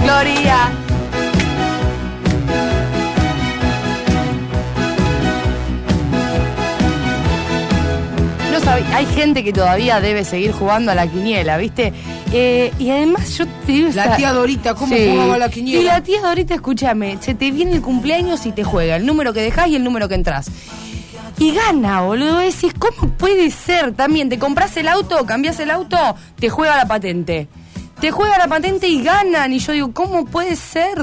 Gloria. 0.00 0.70
No 8.52 8.96
hay 8.96 9.06
gente 9.06 9.42
que 9.42 9.52
todavía 9.52 10.00
debe 10.00 10.24
seguir 10.24 10.52
jugando 10.52 10.92
a 10.92 10.94
la 10.94 11.06
quiniela, 11.06 11.56
¿viste? 11.56 11.92
Eh, 12.32 12.72
y 12.78 12.90
además 12.90 13.36
yo 13.36 13.46
te 13.46 13.72
digo... 13.72 13.90
La 13.94 14.16
tía 14.16 14.32
Dorita, 14.32 14.74
¿cómo 14.74 14.96
jugaba 14.96 15.34
a 15.34 15.38
la 15.38 15.50
quiniela? 15.50 15.80
Y 15.80 15.84
la 15.84 16.02
tía 16.02 16.22
Dorita, 16.22 16.54
escúchame, 16.54 17.18
se 17.20 17.34
te 17.34 17.50
viene 17.50 17.72
el 17.72 17.82
cumpleaños 17.82 18.46
y 18.46 18.52
te 18.52 18.64
juega 18.64 18.96
el 18.96 19.04
número 19.04 19.32
que 19.32 19.42
dejás 19.42 19.68
y 19.68 19.76
el 19.76 19.84
número 19.84 20.08
que 20.08 20.14
entras. 20.14 20.50
Y 21.38 21.52
gana, 21.52 22.02
boludo. 22.02 22.38
Decís, 22.38 22.72
¿cómo 22.78 23.12
puede 23.14 23.50
ser? 23.50 23.92
También, 23.94 24.28
te 24.28 24.38
compras 24.38 24.76
el 24.76 24.88
auto, 24.88 25.24
cambias 25.26 25.58
el 25.60 25.70
auto, 25.70 25.96
te 26.38 26.48
juega 26.48 26.76
la 26.76 26.86
patente. 26.86 27.48
Te 28.00 28.10
juega 28.10 28.38
la 28.38 28.48
patente 28.48 28.88
y 28.88 29.02
ganan. 29.02 29.52
Y 29.52 29.58
yo 29.58 29.72
digo, 29.72 29.92
¿cómo 29.92 30.24
puede 30.24 30.56
ser? 30.56 30.98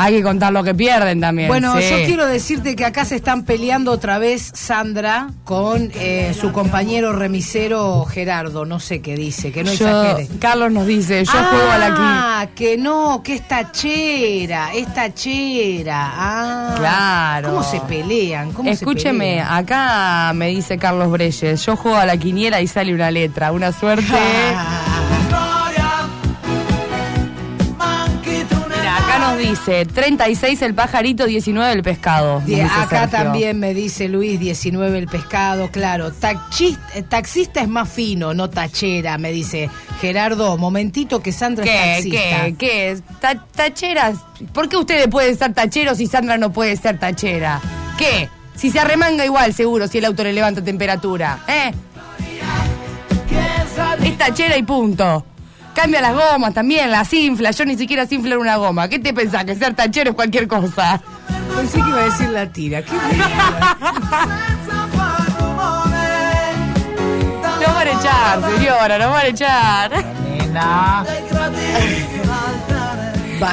Hay 0.00 0.14
que 0.14 0.22
contar 0.22 0.52
lo 0.52 0.62
que 0.62 0.74
pierden 0.74 1.20
también. 1.20 1.48
Bueno, 1.48 1.74
sí. 1.78 1.84
yo 1.90 1.96
quiero 2.06 2.26
decirte 2.26 2.76
que 2.76 2.84
acá 2.84 3.04
se 3.04 3.16
están 3.16 3.44
peleando 3.44 3.90
otra 3.90 4.18
vez 4.18 4.50
Sandra 4.54 5.30
con 5.44 5.90
eh, 5.94 6.34
su 6.40 6.52
compañero 6.52 7.12
remisero 7.12 8.04
Gerardo, 8.04 8.64
no 8.64 8.78
sé 8.80 9.00
qué 9.00 9.16
dice, 9.16 9.50
que 9.50 9.64
no 9.64 9.72
Yo- 9.72 9.86
exagere. 10.12 10.28
Carlos 10.38 10.70
nos 10.72 10.86
dice, 10.86 11.24
yo 11.24 11.32
juego 11.32 11.70
a 11.70 11.78
la. 11.78 11.94
Ah, 11.98 12.46
que 12.54 12.76
no, 12.78 13.22
que 13.24 13.34
es 13.34 13.48
tachera, 13.48 14.72
es 14.74 14.92
tachera. 14.94 16.12
Ah, 16.14 16.74
Claro. 16.78 17.48
¿Cómo 17.50 17.62
se 17.64 17.80
pelean? 17.80 18.52
¿Cómo 18.52 18.68
se 18.68 18.74
Escúcheme, 18.74 19.24
pelean? 19.24 19.52
acá 19.52 20.32
me 20.34 20.48
dice 20.48 20.78
Carlos 20.78 21.10
Breyes, 21.10 21.64
yo 21.66 21.76
juego 21.76 21.96
a 21.96 22.06
la 22.06 22.16
quiniela 22.16 22.60
y 22.60 22.66
sale 22.66 22.94
una 22.94 23.10
letra, 23.10 23.50
una 23.52 23.72
suerte. 23.72 24.04
Mira, 24.12 24.76
dice 29.50 29.86
36 29.86 30.62
el 30.62 30.74
pajarito, 30.74 31.26
19 31.26 31.72
el 31.72 31.82
pescado. 31.82 32.38
acá 32.38 33.00
Sergio. 33.00 33.08
también 33.10 33.58
me 33.58 33.74
dice 33.74 34.08
Luis 34.08 34.38
19 34.40 34.98
el 34.98 35.06
pescado, 35.08 35.70
claro. 35.70 36.12
Taxista, 36.12 36.80
taxista 37.08 37.60
es 37.60 37.68
más 37.68 37.88
fino, 37.88 38.34
no 38.34 38.50
tachera, 38.50 39.18
me 39.18 39.32
dice 39.32 39.70
Gerardo. 40.00 40.56
Momentito 40.58 41.20
que 41.22 41.32
Sandra 41.32 41.64
es 41.64 41.94
taxista. 42.04 42.44
¿Qué? 42.46 42.54
¿Qué? 42.58 42.98
Ta- 43.20 43.44
¿Tacheras? 43.54 44.18
¿Por 44.52 44.68
qué 44.68 44.76
ustedes 44.76 45.08
pueden 45.08 45.36
ser 45.36 45.52
tacheros 45.54 46.00
y 46.00 46.06
Sandra 46.06 46.36
no 46.38 46.52
puede 46.52 46.76
ser 46.76 46.98
tachera? 46.98 47.60
¿Qué? 47.96 48.28
Si 48.54 48.70
se 48.70 48.80
arremanga 48.80 49.24
igual, 49.24 49.54
seguro, 49.54 49.86
si 49.88 49.98
el 49.98 50.04
auto 50.04 50.24
le 50.24 50.32
levanta 50.32 50.62
temperatura. 50.62 51.38
¿Eh? 51.48 51.72
Es 54.04 54.18
tachera 54.18 54.56
y 54.56 54.62
punto. 54.62 55.24
Cambia 55.78 56.00
las 56.00 56.12
gomas 56.12 56.52
también, 56.54 56.90
las 56.90 57.12
infla. 57.12 57.52
Yo 57.52 57.64
ni 57.64 57.76
siquiera 57.76 58.04
sé 58.04 58.16
inflar 58.16 58.38
una 58.38 58.56
goma. 58.56 58.88
¿Qué 58.88 58.98
te 58.98 59.14
pensás? 59.14 59.44
Que 59.44 59.54
ser 59.54 59.74
tachero 59.74 60.10
es 60.10 60.16
cualquier 60.16 60.48
cosa. 60.48 61.00
Pensé 61.54 61.80
que 61.80 61.88
iba 61.88 62.00
a 62.00 62.04
decir 62.04 62.28
la 62.30 62.46
tira. 62.48 62.82
¿Qué 62.82 62.90
Nos 67.60 67.74
van 67.74 67.86
a 67.86 67.92
echar, 67.92 68.42
señora, 68.56 68.98
nos 68.98 69.12
van 69.12 69.24
a 69.24 69.28
echar. 69.28 69.92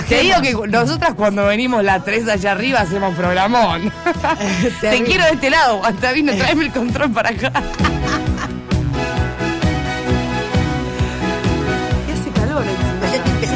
Te 0.10 0.22
digo 0.22 0.42
que 0.42 0.68
nosotras 0.68 1.14
cuando 1.14 1.46
venimos 1.46 1.84
las 1.84 2.04
tres 2.04 2.28
allá 2.28 2.54
arriba 2.54 2.80
hacemos 2.80 3.14
programón. 3.14 3.94
Te 4.82 5.04
quiero 5.04 5.26
de 5.26 5.32
este 5.34 5.52
lado, 5.52 5.86
hasta 5.86 6.12
vino, 6.12 6.34
tráeme 6.34 6.66
el 6.66 6.72
control 6.72 7.12
para 7.12 7.30
acá. 7.30 7.52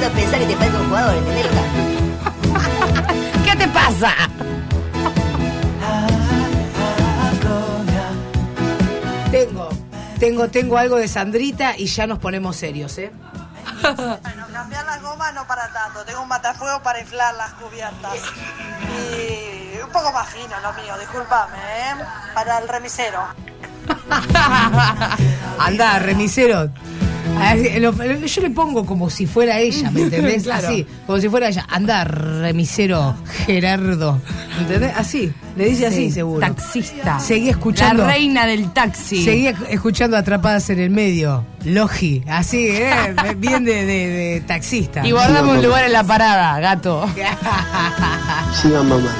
Pensar 0.07 0.39
que 0.39 0.55
te 0.55 0.69
un 0.69 0.87
jugador, 0.87 1.17
¿entendés? 1.17 1.45
¿Qué 3.45 3.55
te 3.55 3.67
pasa? 3.67 4.15
Tengo, 9.29 9.69
tengo, 10.19 10.47
tengo 10.47 10.77
algo 10.77 10.95
de 10.95 11.07
Sandrita 11.07 11.77
y 11.77 11.85
ya 11.85 12.07
nos 12.07 12.19
ponemos 12.19 12.55
serios, 12.55 12.97
¿eh? 12.97 13.11
Bueno, 13.81 14.47
cambiar 14.53 14.85
las 14.85 15.01
gomas 15.01 15.33
no 15.33 15.45
para 15.45 15.71
tanto. 15.71 16.03
Tengo 16.05 16.23
un 16.23 16.29
matafuego 16.29 16.81
para 16.81 17.01
inflar 17.01 17.35
las 17.35 17.51
cubiertas. 17.53 18.13
Y 19.13 19.79
un 19.81 19.89
poco 19.91 20.11
más 20.11 20.29
fino 20.29 20.59
lo 20.61 20.73
mío, 20.81 20.97
discúlpame, 20.97 21.57
¿eh? 21.57 21.95
Para 22.33 22.59
el 22.59 22.67
remisero. 22.67 23.19
Anda, 25.59 25.99
remisero. 25.99 26.69
Lo- 27.79 27.91
lo- 27.91 28.25
Yo 28.25 28.41
le 28.41 28.49
pongo 28.49 28.85
como 28.85 29.09
si 29.09 29.25
fuera 29.25 29.59
ella, 29.59 29.89
¿me 29.91 30.01
entendés? 30.03 30.43
Claro. 30.43 30.67
Así, 30.67 30.85
como 31.07 31.19
si 31.19 31.29
fuera 31.29 31.47
ella. 31.49 31.65
Anda, 31.69 32.03
remisero 32.03 33.15
Gerardo. 33.45 34.21
¿Entendés? 34.59 34.91
Así, 34.95 35.31
le 35.55 35.65
dice 35.65 35.87
así, 35.87 36.05
Sí, 36.07 36.11
seguro. 36.11 36.41
Taxista. 36.41 37.19
Seguí 37.19 37.49
escuchando. 37.49 38.03
La 38.03 38.11
reina 38.13 38.45
del 38.45 38.71
taxi. 38.71 39.23
Seguí 39.23 39.47
escuchando 39.69 40.17
Atrapadas 40.17 40.69
en 40.69 40.79
el 40.79 40.89
Medio. 40.89 41.45
Logi, 41.65 42.23
así, 42.27 42.67
¿eh? 42.69 42.91
Bien 43.37 43.63
de, 43.63 43.85
de- 43.85 44.07
de 44.07 44.41
taxista. 44.45 45.05
Y 45.07 45.11
guardamos 45.11 45.57
un 45.57 45.63
lugar 45.63 45.85
en 45.85 45.93
la 45.93 46.03
parada, 46.03 46.59
gato. 46.59 47.07
Sigan 48.61 48.87
mamá. 48.89 49.11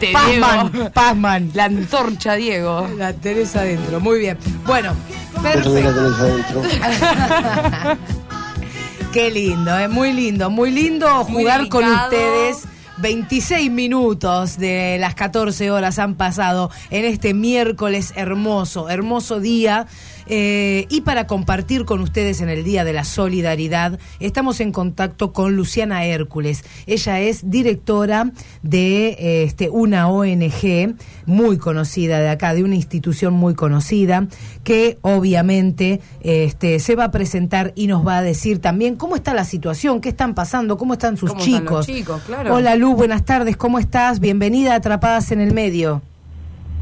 Te 0.00 0.08
Diego. 0.08 0.90
Pazman. 0.92 1.50
La 1.54 1.64
antorcha, 1.64 2.34
Diego. 2.34 2.86
La 2.98 3.14
Teresa 3.14 3.60
adentro, 3.60 3.98
muy 3.98 4.18
bien. 4.18 4.36
Bueno, 4.66 4.94
adentro. 5.44 5.72
Qué 9.12 9.30
lindo, 9.30 9.78
¿eh? 9.78 9.88
muy 9.88 10.12
lindo, 10.12 10.50
muy 10.50 10.70
lindo 10.70 11.24
Muy 11.28 11.42
jugar 11.42 11.68
con 11.68 11.84
ustedes. 11.84 12.64
26 12.98 13.70
minutos 13.70 14.58
de 14.58 14.96
las 14.98 15.14
14 15.14 15.70
horas 15.70 15.98
han 15.98 16.14
pasado 16.14 16.70
en 16.90 17.04
este 17.04 17.34
miércoles 17.34 18.14
hermoso, 18.16 18.88
hermoso 18.88 19.38
día. 19.38 19.86
Eh, 20.28 20.86
y 20.90 21.02
para 21.02 21.26
compartir 21.26 21.84
con 21.84 22.00
ustedes 22.00 22.40
en 22.40 22.48
el 22.48 22.64
Día 22.64 22.84
de 22.84 22.92
la 22.92 23.04
Solidaridad, 23.04 23.98
estamos 24.20 24.60
en 24.60 24.72
contacto 24.72 25.32
con 25.32 25.56
Luciana 25.56 26.04
Hércules. 26.04 26.64
Ella 26.86 27.20
es 27.20 27.48
directora 27.50 28.32
de 28.62 29.08
eh, 29.08 29.42
este, 29.44 29.70
una 29.70 30.08
ONG 30.08 30.96
muy 31.26 31.58
conocida 31.58 32.18
de 32.18 32.28
acá, 32.28 32.54
de 32.54 32.64
una 32.64 32.74
institución 32.74 33.34
muy 33.34 33.54
conocida, 33.54 34.26
que 34.64 34.98
obviamente 35.02 36.00
este, 36.20 36.80
se 36.80 36.96
va 36.96 37.04
a 37.04 37.10
presentar 37.10 37.72
y 37.76 37.86
nos 37.86 38.06
va 38.06 38.18
a 38.18 38.22
decir 38.22 38.60
también 38.60 38.96
cómo 38.96 39.16
está 39.16 39.34
la 39.34 39.44
situación, 39.44 40.00
qué 40.00 40.08
están 40.08 40.34
pasando, 40.34 40.76
cómo 40.76 40.94
están 40.94 41.16
sus 41.16 41.30
¿Cómo 41.30 41.42
están 41.42 41.60
chicos. 41.60 41.76
los 41.76 41.86
chicos? 41.86 42.22
Claro. 42.26 42.54
Hola 42.54 42.76
Lu, 42.76 42.94
buenas 42.94 43.24
tardes, 43.24 43.56
¿cómo 43.56 43.78
estás? 43.78 44.20
Bienvenida 44.20 44.72
a 44.72 44.76
Atrapadas 44.76 45.30
en 45.30 45.40
el 45.40 45.54
Medio. 45.54 46.02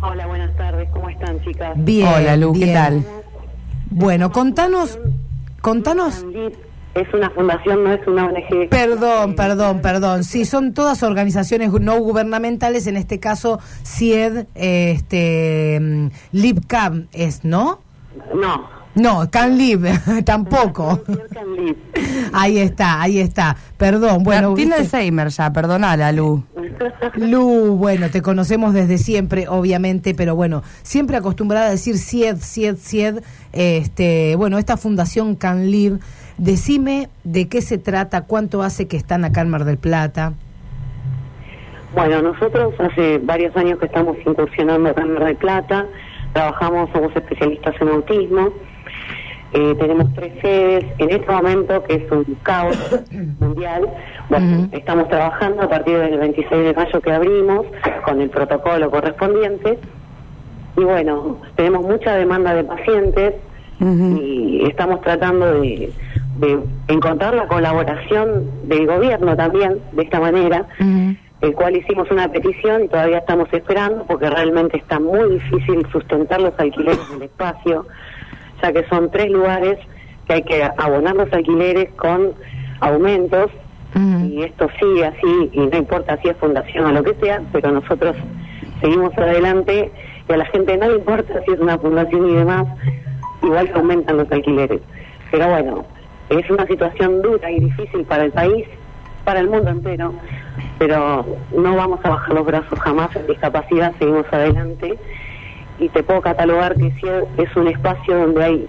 Hola, 0.01 0.27
buenas 0.27 0.55
tardes, 0.57 0.89
¿cómo 0.93 1.09
están 1.09 1.43
chicas? 1.43 1.73
Bien. 1.77 2.09
Hola, 2.09 2.37
Lu, 2.37 2.53
¿qué 2.53 2.67
tal? 2.67 3.05
Bueno, 3.97 4.33
contanos, 4.33 4.99
contanos. 5.61 6.27
Es 6.97 7.15
una 7.15 7.31
fundación, 7.31 7.85
no 7.85 7.93
es 7.93 8.05
una 8.09 8.27
ONG. 8.27 8.69
Perdón, 8.69 9.37
perdón, 9.37 9.81
perdón. 9.83 10.25
Sí, 10.25 10.45
son 10.45 10.75
todas 10.75 11.05
organizaciones 11.05 11.71
no 11.71 12.01
gubernamentales, 12.01 12.89
en 12.89 12.97
este 12.97 13.21
caso 13.21 13.61
CIED, 13.85 14.47
este, 14.57 15.79
mm, 15.81 16.07
LibCam 16.33 17.07
es, 17.13 17.45
¿no? 17.45 17.83
No. 18.35 18.74
No, 18.95 19.29
CanLib, 19.31 19.87
tampoco. 20.25 21.01
Ahí 22.33 22.59
está, 22.59 23.03
ahí 23.03 23.19
está. 23.19 23.57
Perdón, 23.77 24.23
bueno. 24.23 24.55
Tiene 24.55 24.77
viste- 24.77 24.97
Alzheimer 24.97 25.29
ya, 25.29 25.53
perdonala, 25.53 26.13
Lu. 26.13 26.45
Lu, 27.17 27.77
bueno, 27.77 28.09
te 28.11 28.23
conocemos 28.23 28.73
desde 28.73 28.99
siempre, 28.99 29.49
obviamente, 29.49 30.15
pero 30.15 30.37
bueno, 30.37 30.63
siempre 30.83 31.17
acostumbrada 31.17 31.67
a 31.67 31.71
decir 31.71 31.99
CIED, 31.99 32.37
CIED, 32.39 32.77
CIED. 32.77 33.23
Este, 33.53 34.37
bueno, 34.37 34.59
esta 34.59 34.77
fundación 34.77 35.35
CanLib, 35.35 35.99
decime 36.39 37.09
de 37.25 37.49
qué 37.49 37.63
se 37.63 37.79
trata, 37.79 38.23
cuánto 38.23 38.63
hace 38.63 38.87
que 38.87 38.97
están 38.97 39.25
acá 39.25 39.41
en 39.41 39.51
Mar 39.51 39.65
del 39.65 39.79
Plata. 39.79 40.35
Bueno, 41.95 42.23
nosotros 42.23 42.75
hace 42.81 43.19
varios 43.19 43.57
años 43.57 43.79
que 43.79 43.87
estamos 43.87 44.17
incursionando 44.27 44.91
acá 44.91 45.03
en 45.03 45.15
Mar 45.15 45.25
del 45.25 45.37
Plata, 45.37 45.87
trabajamos, 46.33 46.91
somos 46.93 47.15
especialistas 47.15 47.75
en 47.81 47.89
autismo, 47.89 48.51
eh, 49.55 49.77
tenemos 49.79 50.13
tres 50.15 50.33
sedes, 50.43 50.85
en 50.99 51.11
este 51.11 51.31
momento 51.31 51.83
que 51.85 51.95
es 51.95 52.11
un 52.11 52.25
caos 52.43 52.77
mundial, 53.41 53.89
bueno, 54.29 54.69
estamos 54.73 55.09
trabajando 55.09 55.63
a 55.63 55.69
partir 55.69 55.97
del 55.97 56.19
26 56.19 56.65
de 56.65 56.75
mayo 56.75 57.01
que 57.01 57.13
abrimos 57.13 57.67
con 58.05 58.21
el 58.21 58.31
protocolo 58.31 58.91
correspondiente. 58.91 59.79
Y 60.77 60.83
bueno, 60.83 61.39
tenemos 61.55 61.87
mucha 61.87 62.17
demanda 62.17 62.53
de 62.53 62.65
pacientes 62.65 63.35
y 63.81 64.65
estamos 64.67 65.01
tratando 65.03 65.61
de, 65.61 65.93
de 66.39 66.59
encontrar 66.89 67.35
la 67.35 67.47
colaboración 67.47 68.51
del 68.65 68.87
gobierno 68.87 69.37
también 69.37 69.79
de 69.93 70.03
esta 70.03 70.19
manera, 70.19 70.67
el 71.41 71.55
cual 71.55 71.77
hicimos 71.77 72.11
una 72.11 72.29
petición 72.29 72.85
y 72.85 72.89
todavía 72.89 73.19
estamos 73.19 73.49
esperando 73.53 74.05
porque 74.07 74.29
realmente 74.31 74.79
está 74.79 74.99
muy 74.99 75.35
difícil 75.35 75.87
sustentar 75.93 76.41
los 76.41 76.59
alquileres 76.59 77.09
del 77.11 77.23
espacio, 77.23 77.87
ya 78.65 78.73
que 78.73 78.89
son 78.89 79.11
tres 79.11 79.31
lugares 79.31 79.79
que 80.27 80.35
hay 80.35 80.43
que 80.43 80.63
abonar 80.79 81.15
los 81.17 81.31
alquileres 81.33 81.91
con 81.97 82.33
aumentos 82.81 83.51
y 83.97 84.43
esto 84.43 84.69
sigue 84.81 85.07
así 85.07 85.51
y 85.53 85.61
no 85.61 85.77
importa 85.77 86.19
si 86.21 86.29
es 86.29 86.37
fundación 86.39 86.87
o 86.87 86.93
lo 86.93 87.05
que 87.05 87.15
sea, 87.15 87.41
pero 87.53 87.71
nosotros 87.71 88.17
seguimos 88.81 89.17
adelante 89.17 89.93
y 90.29 90.33
a 90.33 90.37
la 90.37 90.47
gente 90.47 90.77
no 90.77 90.89
le 90.89 90.97
importa 90.97 91.43
si 91.47 91.53
es 91.53 91.61
una 91.61 91.79
fundación 91.79 92.29
y 92.29 92.35
demás, 92.35 92.67
igual 93.43 93.69
que 93.69 93.79
aumentan 93.79 94.17
los 94.17 94.33
alquileres. 94.33 94.81
Pero 95.31 95.49
bueno, 95.49 95.85
es 96.31 96.51
una 96.51 96.67
situación 96.67 97.23
dura 97.23 97.49
y 97.53 97.61
difícil 97.61 98.05
para 98.05 98.25
el 98.25 98.33
país, 98.33 98.67
para 99.23 99.39
el 99.39 99.49
mundo 99.49 99.71
entero, 99.71 100.13
pero 100.79 101.25
no 101.57 101.77
vamos 101.77 102.01
a 102.03 102.11
bajar 102.11 102.35
los 102.35 102.47
brazos 102.47 102.79
jamás 102.81 103.15
en 103.15 103.29
discapacidad, 103.29 103.93
seguimos 104.01 104.27
adelante 104.33 104.99
y 105.79 105.89
te 105.89 106.03
puedo 106.03 106.21
catalogar 106.21 106.75
que 106.75 106.87
es 107.39 107.57
un 107.57 107.69
espacio 107.69 108.19
donde 108.19 108.45
hay 108.45 108.69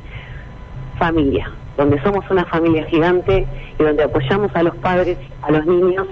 familia, 0.97 1.51
donde 1.77 2.01
somos 2.01 2.23
una 2.29 2.45
familia 2.45 2.85
gigante 2.85 3.45
y 3.77 3.83
donde 3.83 4.03
apoyamos 4.03 4.55
a 4.55 4.63
los 4.63 4.75
padres, 4.77 5.17
a 5.41 5.51
los 5.51 5.65
niños 5.65 6.07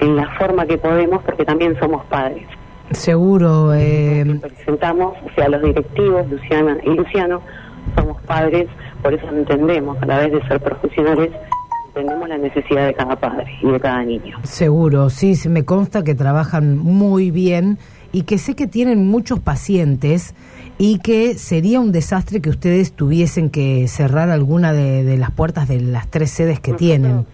en 0.00 0.16
la 0.16 0.28
forma 0.38 0.66
que 0.66 0.78
podemos 0.78 1.22
porque 1.22 1.44
también 1.44 1.78
somos 1.78 2.04
padres. 2.06 2.46
Seguro. 2.90 3.72
Eh, 3.74 4.24
Presentamos, 4.40 5.14
o 5.24 5.34
sea, 5.34 5.48
los 5.48 5.62
directivos, 5.62 6.28
Luciana 6.30 6.76
y 6.84 6.90
Luciano, 6.90 7.40
somos 7.96 8.20
padres, 8.22 8.66
por 9.02 9.14
eso 9.14 9.26
entendemos, 9.28 10.00
a 10.02 10.06
la 10.06 10.18
vez 10.18 10.32
de 10.32 10.48
ser 10.48 10.60
profesionales, 10.60 11.30
entendemos 11.88 12.28
la 12.28 12.38
necesidad 12.38 12.86
de 12.86 12.94
cada 12.94 13.16
padre 13.16 13.46
y 13.62 13.70
de 13.70 13.80
cada 13.80 14.02
niño. 14.02 14.38
seguro, 14.42 15.10
sí, 15.10 15.34
sí, 15.34 15.48
me 15.48 15.64
consta 15.64 16.02
que 16.02 16.14
trabajan 16.14 16.76
muy 16.76 17.30
bien 17.30 17.78
y 18.14 18.22
que 18.22 18.38
sé 18.38 18.54
que 18.54 18.68
tienen 18.68 19.08
muchos 19.08 19.40
pacientes 19.40 20.36
y 20.78 21.00
que 21.00 21.34
sería 21.34 21.80
un 21.80 21.90
desastre 21.90 22.40
que 22.40 22.48
ustedes 22.48 22.92
tuviesen 22.92 23.50
que 23.50 23.88
cerrar 23.88 24.30
alguna 24.30 24.72
de, 24.72 25.02
de 25.02 25.16
las 25.16 25.32
puertas 25.32 25.66
de 25.66 25.80
las 25.80 26.06
tres 26.06 26.30
sedes 26.30 26.60
que 26.60 26.74
tienen. 26.74 27.26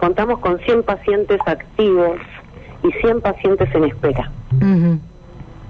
Contamos 0.00 0.38
con 0.38 0.58
100 0.60 0.82
pacientes 0.84 1.38
activos 1.44 2.16
y 2.82 2.90
100 3.02 3.20
pacientes 3.20 3.68
en 3.74 3.84
espera. 3.84 4.30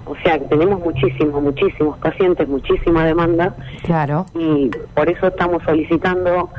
O 0.05 0.15
sea, 0.23 0.39
que 0.39 0.45
tenemos 0.45 0.79
muchísimos, 0.79 1.43
muchísimos 1.43 1.97
pacientes, 1.97 2.47
muchísima 2.47 3.03
demanda. 3.05 3.53
Claro. 3.83 4.25
Y 4.35 4.71
por 4.93 5.09
eso 5.09 5.27
estamos 5.27 5.63
solicitando 5.63 6.49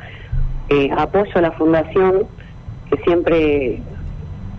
eh, 0.68 0.90
apoyo 0.94 1.32
a 1.34 1.40
la 1.40 1.52
fundación, 1.52 2.24
que 2.90 2.98
siempre 3.04 3.80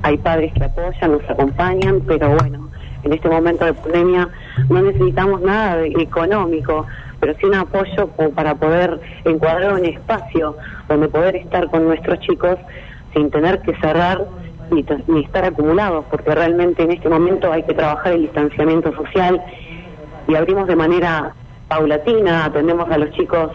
hay 0.02 0.18
padres 0.18 0.54
que 0.54 0.64
apoyan, 0.64 1.12
nos 1.12 1.30
acompañan, 1.30 2.02
pero 2.08 2.36
bueno, 2.36 2.68
en 3.04 3.14
este 3.14 3.30
momento 3.30 3.66
de 3.66 3.74
pandemia 3.74 4.30
no 4.70 4.82
necesitamos 4.82 5.42
nada 5.42 5.86
económico, 5.86 6.86
pero 7.20 7.34
sí 7.40 7.46
un 7.46 7.56
apoyo 7.56 8.08
para 8.36 8.56
poder 8.56 9.00
encuadrar 9.26 9.74
un 9.74 9.86
espacio 9.86 10.56
donde 10.88 11.08
poder 11.08 11.36
estar 11.36 11.70
con 11.70 11.86
nuestros 11.86 12.20
chicos 12.20 12.58
sin 13.14 13.32
tener 13.32 13.62
que 13.62 13.76
cerrar 13.78 14.26
ni 14.70 15.22
estar 15.22 15.46
acumulados, 15.46 16.06
porque 16.12 16.36
realmente 16.36 16.84
en 16.84 16.92
este 16.92 17.08
momento 17.10 17.52
hay 17.52 17.64
que 17.64 17.74
trabajar 17.74 18.14
el 18.14 18.24
distanciamiento 18.24 18.94
social 18.96 19.42
y 20.28 20.36
abrimos 20.36 20.68
de 20.68 20.76
manera 20.76 21.34
paulatina, 21.68 22.46
atendemos 22.46 22.90
a 22.90 22.98
los 22.98 23.12
chicos 23.12 23.52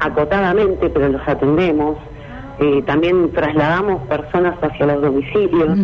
acotadamente, 0.00 0.88
pero 0.88 1.08
los 1.08 1.26
atendemos. 1.26 1.96
Eh, 2.58 2.82
también 2.86 3.32
trasladamos 3.32 4.06
personas 4.06 4.56
hacia 4.62 4.86
los 4.86 5.02
domicilios, 5.02 5.78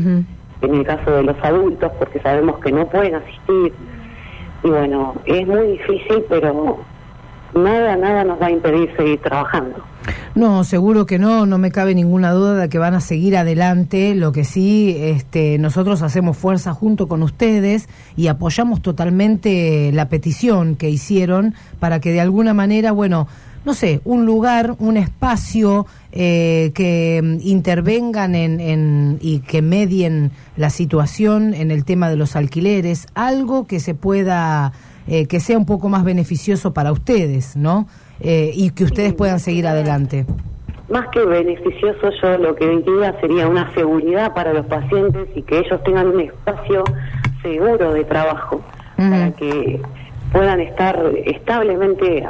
en 0.62 0.74
el 0.74 0.84
caso 0.84 1.10
de 1.10 1.22
los 1.24 1.36
adultos, 1.42 1.92
porque 1.98 2.20
sabemos 2.20 2.58
que 2.60 2.72
no 2.72 2.88
pueden 2.88 3.16
asistir. 3.16 3.72
Y 4.64 4.68
bueno, 4.68 5.14
es 5.26 5.46
muy 5.46 5.66
difícil, 5.72 6.24
pero 6.28 6.78
nada, 7.54 7.96
nada 7.96 8.24
nos 8.24 8.40
va 8.40 8.46
a 8.46 8.50
impedir 8.50 8.90
seguir 8.96 9.20
trabajando. 9.20 9.76
No, 10.34 10.64
seguro 10.64 11.06
que 11.06 11.18
no, 11.18 11.46
no 11.46 11.58
me 11.58 11.70
cabe 11.70 11.94
ninguna 11.94 12.32
duda 12.32 12.54
de 12.54 12.68
que 12.68 12.78
van 12.78 12.94
a 12.94 13.00
seguir 13.00 13.36
adelante. 13.36 14.14
Lo 14.14 14.32
que 14.32 14.44
sí, 14.44 14.96
este, 14.98 15.58
nosotros 15.58 16.02
hacemos 16.02 16.36
fuerza 16.36 16.72
junto 16.72 17.06
con 17.06 17.22
ustedes 17.22 17.88
y 18.16 18.28
apoyamos 18.28 18.80
totalmente 18.80 19.90
la 19.92 20.08
petición 20.08 20.76
que 20.76 20.88
hicieron 20.90 21.54
para 21.78 22.00
que 22.00 22.12
de 22.12 22.20
alguna 22.20 22.54
manera, 22.54 22.92
bueno, 22.92 23.28
no 23.64 23.74
sé, 23.74 24.00
un 24.04 24.26
lugar, 24.26 24.74
un 24.78 24.96
espacio 24.96 25.86
eh, 26.12 26.72
que 26.74 27.20
mm, 27.22 27.38
intervengan 27.46 28.34
en, 28.34 28.60
en- 28.60 29.18
y 29.20 29.40
que 29.40 29.62
medien 29.62 30.30
la 30.56 30.70
situación 30.70 31.54
en 31.54 31.70
el 31.70 31.84
tema 31.84 32.08
de 32.10 32.16
los 32.16 32.34
alquileres, 32.36 33.06
algo 33.14 33.66
que 33.66 33.78
se 33.80 33.94
pueda, 33.94 34.72
eh, 35.06 35.26
que 35.26 35.38
sea 35.40 35.56
un 35.58 35.66
poco 35.66 35.88
más 35.88 36.04
beneficioso 36.04 36.72
para 36.74 36.92
ustedes, 36.92 37.56
¿no? 37.56 37.86
Eh, 38.20 38.52
y 38.54 38.70
que 38.70 38.84
ustedes 38.84 39.14
puedan 39.14 39.40
seguir 39.40 39.66
adelante. 39.66 40.26
Más 40.90 41.08
que 41.08 41.24
beneficioso, 41.24 42.10
yo 42.22 42.36
lo 42.38 42.54
que 42.54 42.66
diría 42.68 43.14
sería 43.20 43.48
una 43.48 43.72
seguridad 43.74 44.34
para 44.34 44.52
los 44.52 44.66
pacientes 44.66 45.28
y 45.34 45.42
que 45.42 45.58
ellos 45.60 45.82
tengan 45.84 46.08
un 46.08 46.20
espacio 46.20 46.84
seguro 47.42 47.92
de 47.94 48.04
trabajo 48.04 48.60
para 48.96 49.32
que 49.32 49.80
puedan 50.32 50.60
estar 50.60 51.02
establemente 51.24 52.24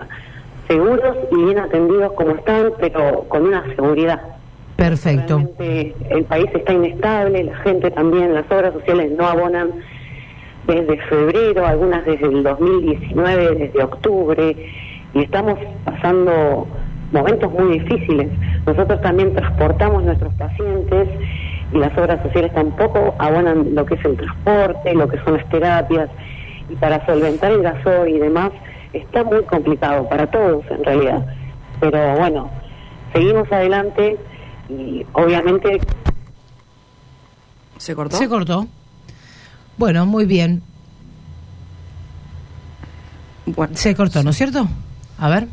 seguros 0.69 1.17
y 1.31 1.45
bien 1.45 1.59
atendidos 1.59 2.13
como 2.13 2.33
están, 2.33 2.73
pero 2.81 3.25
con 3.29 3.47
una 3.47 3.65
seguridad. 3.75 4.21
Perfecto. 4.77 5.37
Realmente 5.37 5.95
el 6.11 6.25
país 6.25 6.51
está 6.55 6.73
inestable, 6.73 7.45
la 7.45 7.57
gente 7.59 7.91
también, 7.91 8.35
las 8.35 8.51
obras 8.51 8.73
sociales 8.73 9.13
no 9.17 9.27
abonan 9.27 9.71
desde 10.67 10.97
febrero, 11.09 11.67
algunas 11.67 12.05
desde 12.05 12.27
el 12.27 12.43
2019, 12.43 13.55
desde 13.57 13.83
octubre, 13.83 14.57
y 15.15 15.21
estamos 15.21 15.59
pasando 15.85 16.67
momentos 17.13 17.53
muy 17.53 17.79
difíciles. 17.79 18.29
Nosotros 18.67 19.01
también 19.03 19.35
transportamos 19.35 20.05
nuestros 20.05 20.33
pacientes 20.35 21.09
y 21.73 21.79
las 21.79 21.97
obras 21.99 22.23
sociales 22.23 22.53
tampoco 22.55 23.15
abonan 23.19 23.75
lo 23.75 23.85
que 23.85 23.95
es 23.95 24.05
el 24.05 24.17
transporte, 24.17 24.95
lo 24.95 25.09
que 25.09 25.19
son 25.19 25.37
las 25.37 25.49
terapias, 25.49 26.09
y 26.71 26.75
para 26.77 27.05
solventar 27.07 27.53
el 27.53 27.63
gasoil 27.63 28.17
y 28.17 28.19
demás 28.19 28.51
está 28.93 29.25
muy 29.25 29.43
complicado 29.45 30.09
para 30.09 30.31
todos 30.31 30.65
en 30.71 30.85
realidad. 30.85 31.27
Pero 31.81 32.17
bueno, 32.19 32.51
seguimos 33.13 33.51
adelante 33.51 34.17
y 34.69 35.05
obviamente 35.13 35.81
¿Se 37.79 37.95
cortó? 37.97 38.17
Se 38.17 38.29
cortó. 38.29 38.67
Bueno, 39.77 40.07
muy 40.07 40.25
bien. 40.25 40.63
Se 43.75 43.95
cortó, 43.97 44.23
¿no 44.23 44.31
es 44.31 44.37
cierto? 44.37 44.69
A 45.19 45.29
ver. 45.29 45.49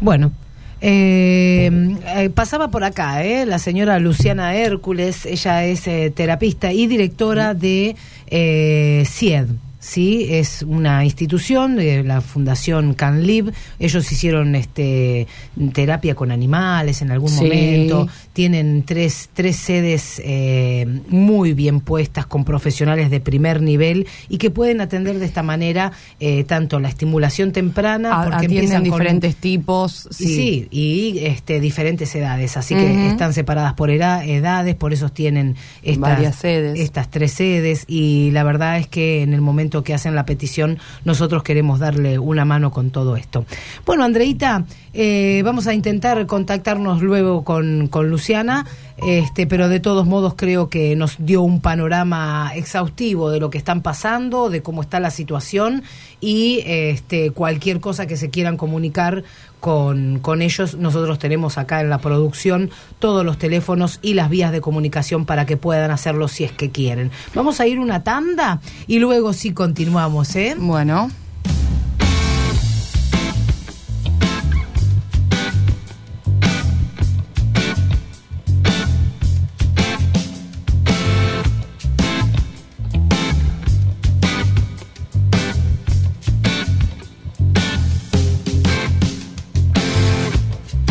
Bueno. 0.00 0.32
eh, 0.80 1.70
eh, 2.16 2.30
pasaba 2.30 2.68
por 2.68 2.82
acá, 2.84 3.22
¿eh? 3.22 3.46
la 3.46 3.58
señora 3.58 3.98
Luciana 3.98 4.54
Hércules, 4.56 5.26
ella 5.26 5.64
es 5.64 5.86
eh, 5.86 6.10
terapista 6.10 6.72
y 6.72 6.86
directora 6.86 7.54
de 7.54 7.94
eh, 8.26 9.04
CIED. 9.06 9.46
Sí, 9.82 10.26
es 10.28 10.62
una 10.62 11.04
institución 11.06 11.74
de 11.74 12.04
la 12.04 12.20
Fundación 12.20 12.92
CanLib. 12.92 13.50
Ellos 13.78 14.12
hicieron 14.12 14.54
este 14.54 15.26
terapia 15.72 16.14
con 16.14 16.30
animales 16.30 17.00
en 17.00 17.10
algún 17.10 17.30
Sí. 17.30 17.44
momento. 17.44 18.06
Tienen 18.34 18.82
tres, 18.84 19.30
tres 19.32 19.56
sedes 19.56 20.20
eh, 20.22 20.86
muy 21.08 21.54
bien 21.54 21.80
puestas 21.80 22.26
con 22.26 22.44
profesionales 22.44 23.10
de 23.10 23.20
primer 23.20 23.62
nivel 23.62 24.06
y 24.28 24.36
que 24.36 24.50
pueden 24.50 24.82
atender 24.82 25.18
de 25.18 25.24
esta 25.24 25.42
manera 25.42 25.92
eh, 26.20 26.44
tanto 26.44 26.78
la 26.78 26.88
estimulación 26.90 27.52
temprana, 27.52 28.20
A- 28.20 28.24
porque 28.30 28.46
empiezan 28.46 28.82
con- 28.82 28.84
diferentes 28.84 29.34
tipos. 29.36 30.08
Sí. 30.10 30.26
Sí, 30.26 30.68
y 30.70 31.18
este, 31.24 31.58
diferentes 31.58 32.14
edades, 32.14 32.56
así 32.58 32.74
que 32.74 33.08
están 33.08 33.32
separadas 33.32 33.72
por 33.74 33.90
edades, 33.90 34.74
por 34.74 34.92
eso 34.92 35.08
tienen 35.08 35.56
estas, 35.82 36.00
Varias 36.00 36.36
sedes. 36.36 36.78
estas 36.78 37.10
tres 37.10 37.32
sedes 37.32 37.84
y 37.88 38.30
la 38.32 38.42
verdad 38.44 38.78
es 38.78 38.86
que 38.86 39.22
en 39.22 39.32
el 39.32 39.40
que 39.70 39.94
hacen 39.94 40.14
la 40.14 40.26
petición 40.26 40.78
nosotros 41.04 41.42
queremos 41.42 41.78
darle 41.78 42.18
una 42.18 42.44
mano 42.44 42.70
con 42.70 42.90
todo 42.90 43.16
esto. 43.16 43.44
Bueno, 43.86 44.04
Andreita, 44.04 44.64
eh, 44.92 45.42
vamos 45.44 45.66
a 45.66 45.74
intentar 45.74 46.26
contactarnos 46.26 47.02
luego 47.02 47.44
con, 47.44 47.88
con 47.88 48.10
Luciana, 48.10 48.66
este, 49.06 49.46
pero 49.46 49.68
de 49.68 49.80
todos 49.80 50.06
modos 50.06 50.34
creo 50.36 50.68
que 50.68 50.94
nos 50.96 51.16
dio 51.18 51.42
un 51.42 51.60
panorama 51.60 52.52
exhaustivo 52.54 53.30
de 53.30 53.40
lo 53.40 53.50
que 53.50 53.58
están 53.58 53.82
pasando, 53.82 54.50
de 54.50 54.62
cómo 54.62 54.82
está 54.82 55.00
la 55.00 55.10
situación 55.10 55.82
y 56.20 56.62
este, 56.66 57.30
cualquier 57.30 57.80
cosa 57.80 58.06
que 58.06 58.16
se 58.16 58.30
quieran 58.30 58.56
comunicar 58.56 59.24
con, 59.60 60.18
con 60.20 60.42
ellos, 60.42 60.74
nosotros 60.76 61.18
tenemos 61.18 61.58
acá 61.58 61.80
en 61.80 61.90
la 61.90 61.98
producción 61.98 62.70
todos 62.98 63.24
los 63.24 63.38
teléfonos 63.38 63.98
y 64.02 64.14
las 64.14 64.30
vías 64.30 64.52
de 64.52 64.60
comunicación 64.60 65.26
para 65.26 65.46
que 65.46 65.56
puedan 65.56 65.90
hacerlo 65.90 66.28
si 66.28 66.44
es 66.44 66.52
que 66.52 66.70
quieren. 66.70 67.10
Vamos 67.34 67.60
a 67.60 67.66
ir 67.66 67.78
una 67.78 68.02
tanda 68.02 68.60
y 68.86 68.98
luego 68.98 69.32
sí 69.32 69.52
continuamos, 69.52 70.34
¿eh? 70.36 70.56
Bueno. 70.58 71.10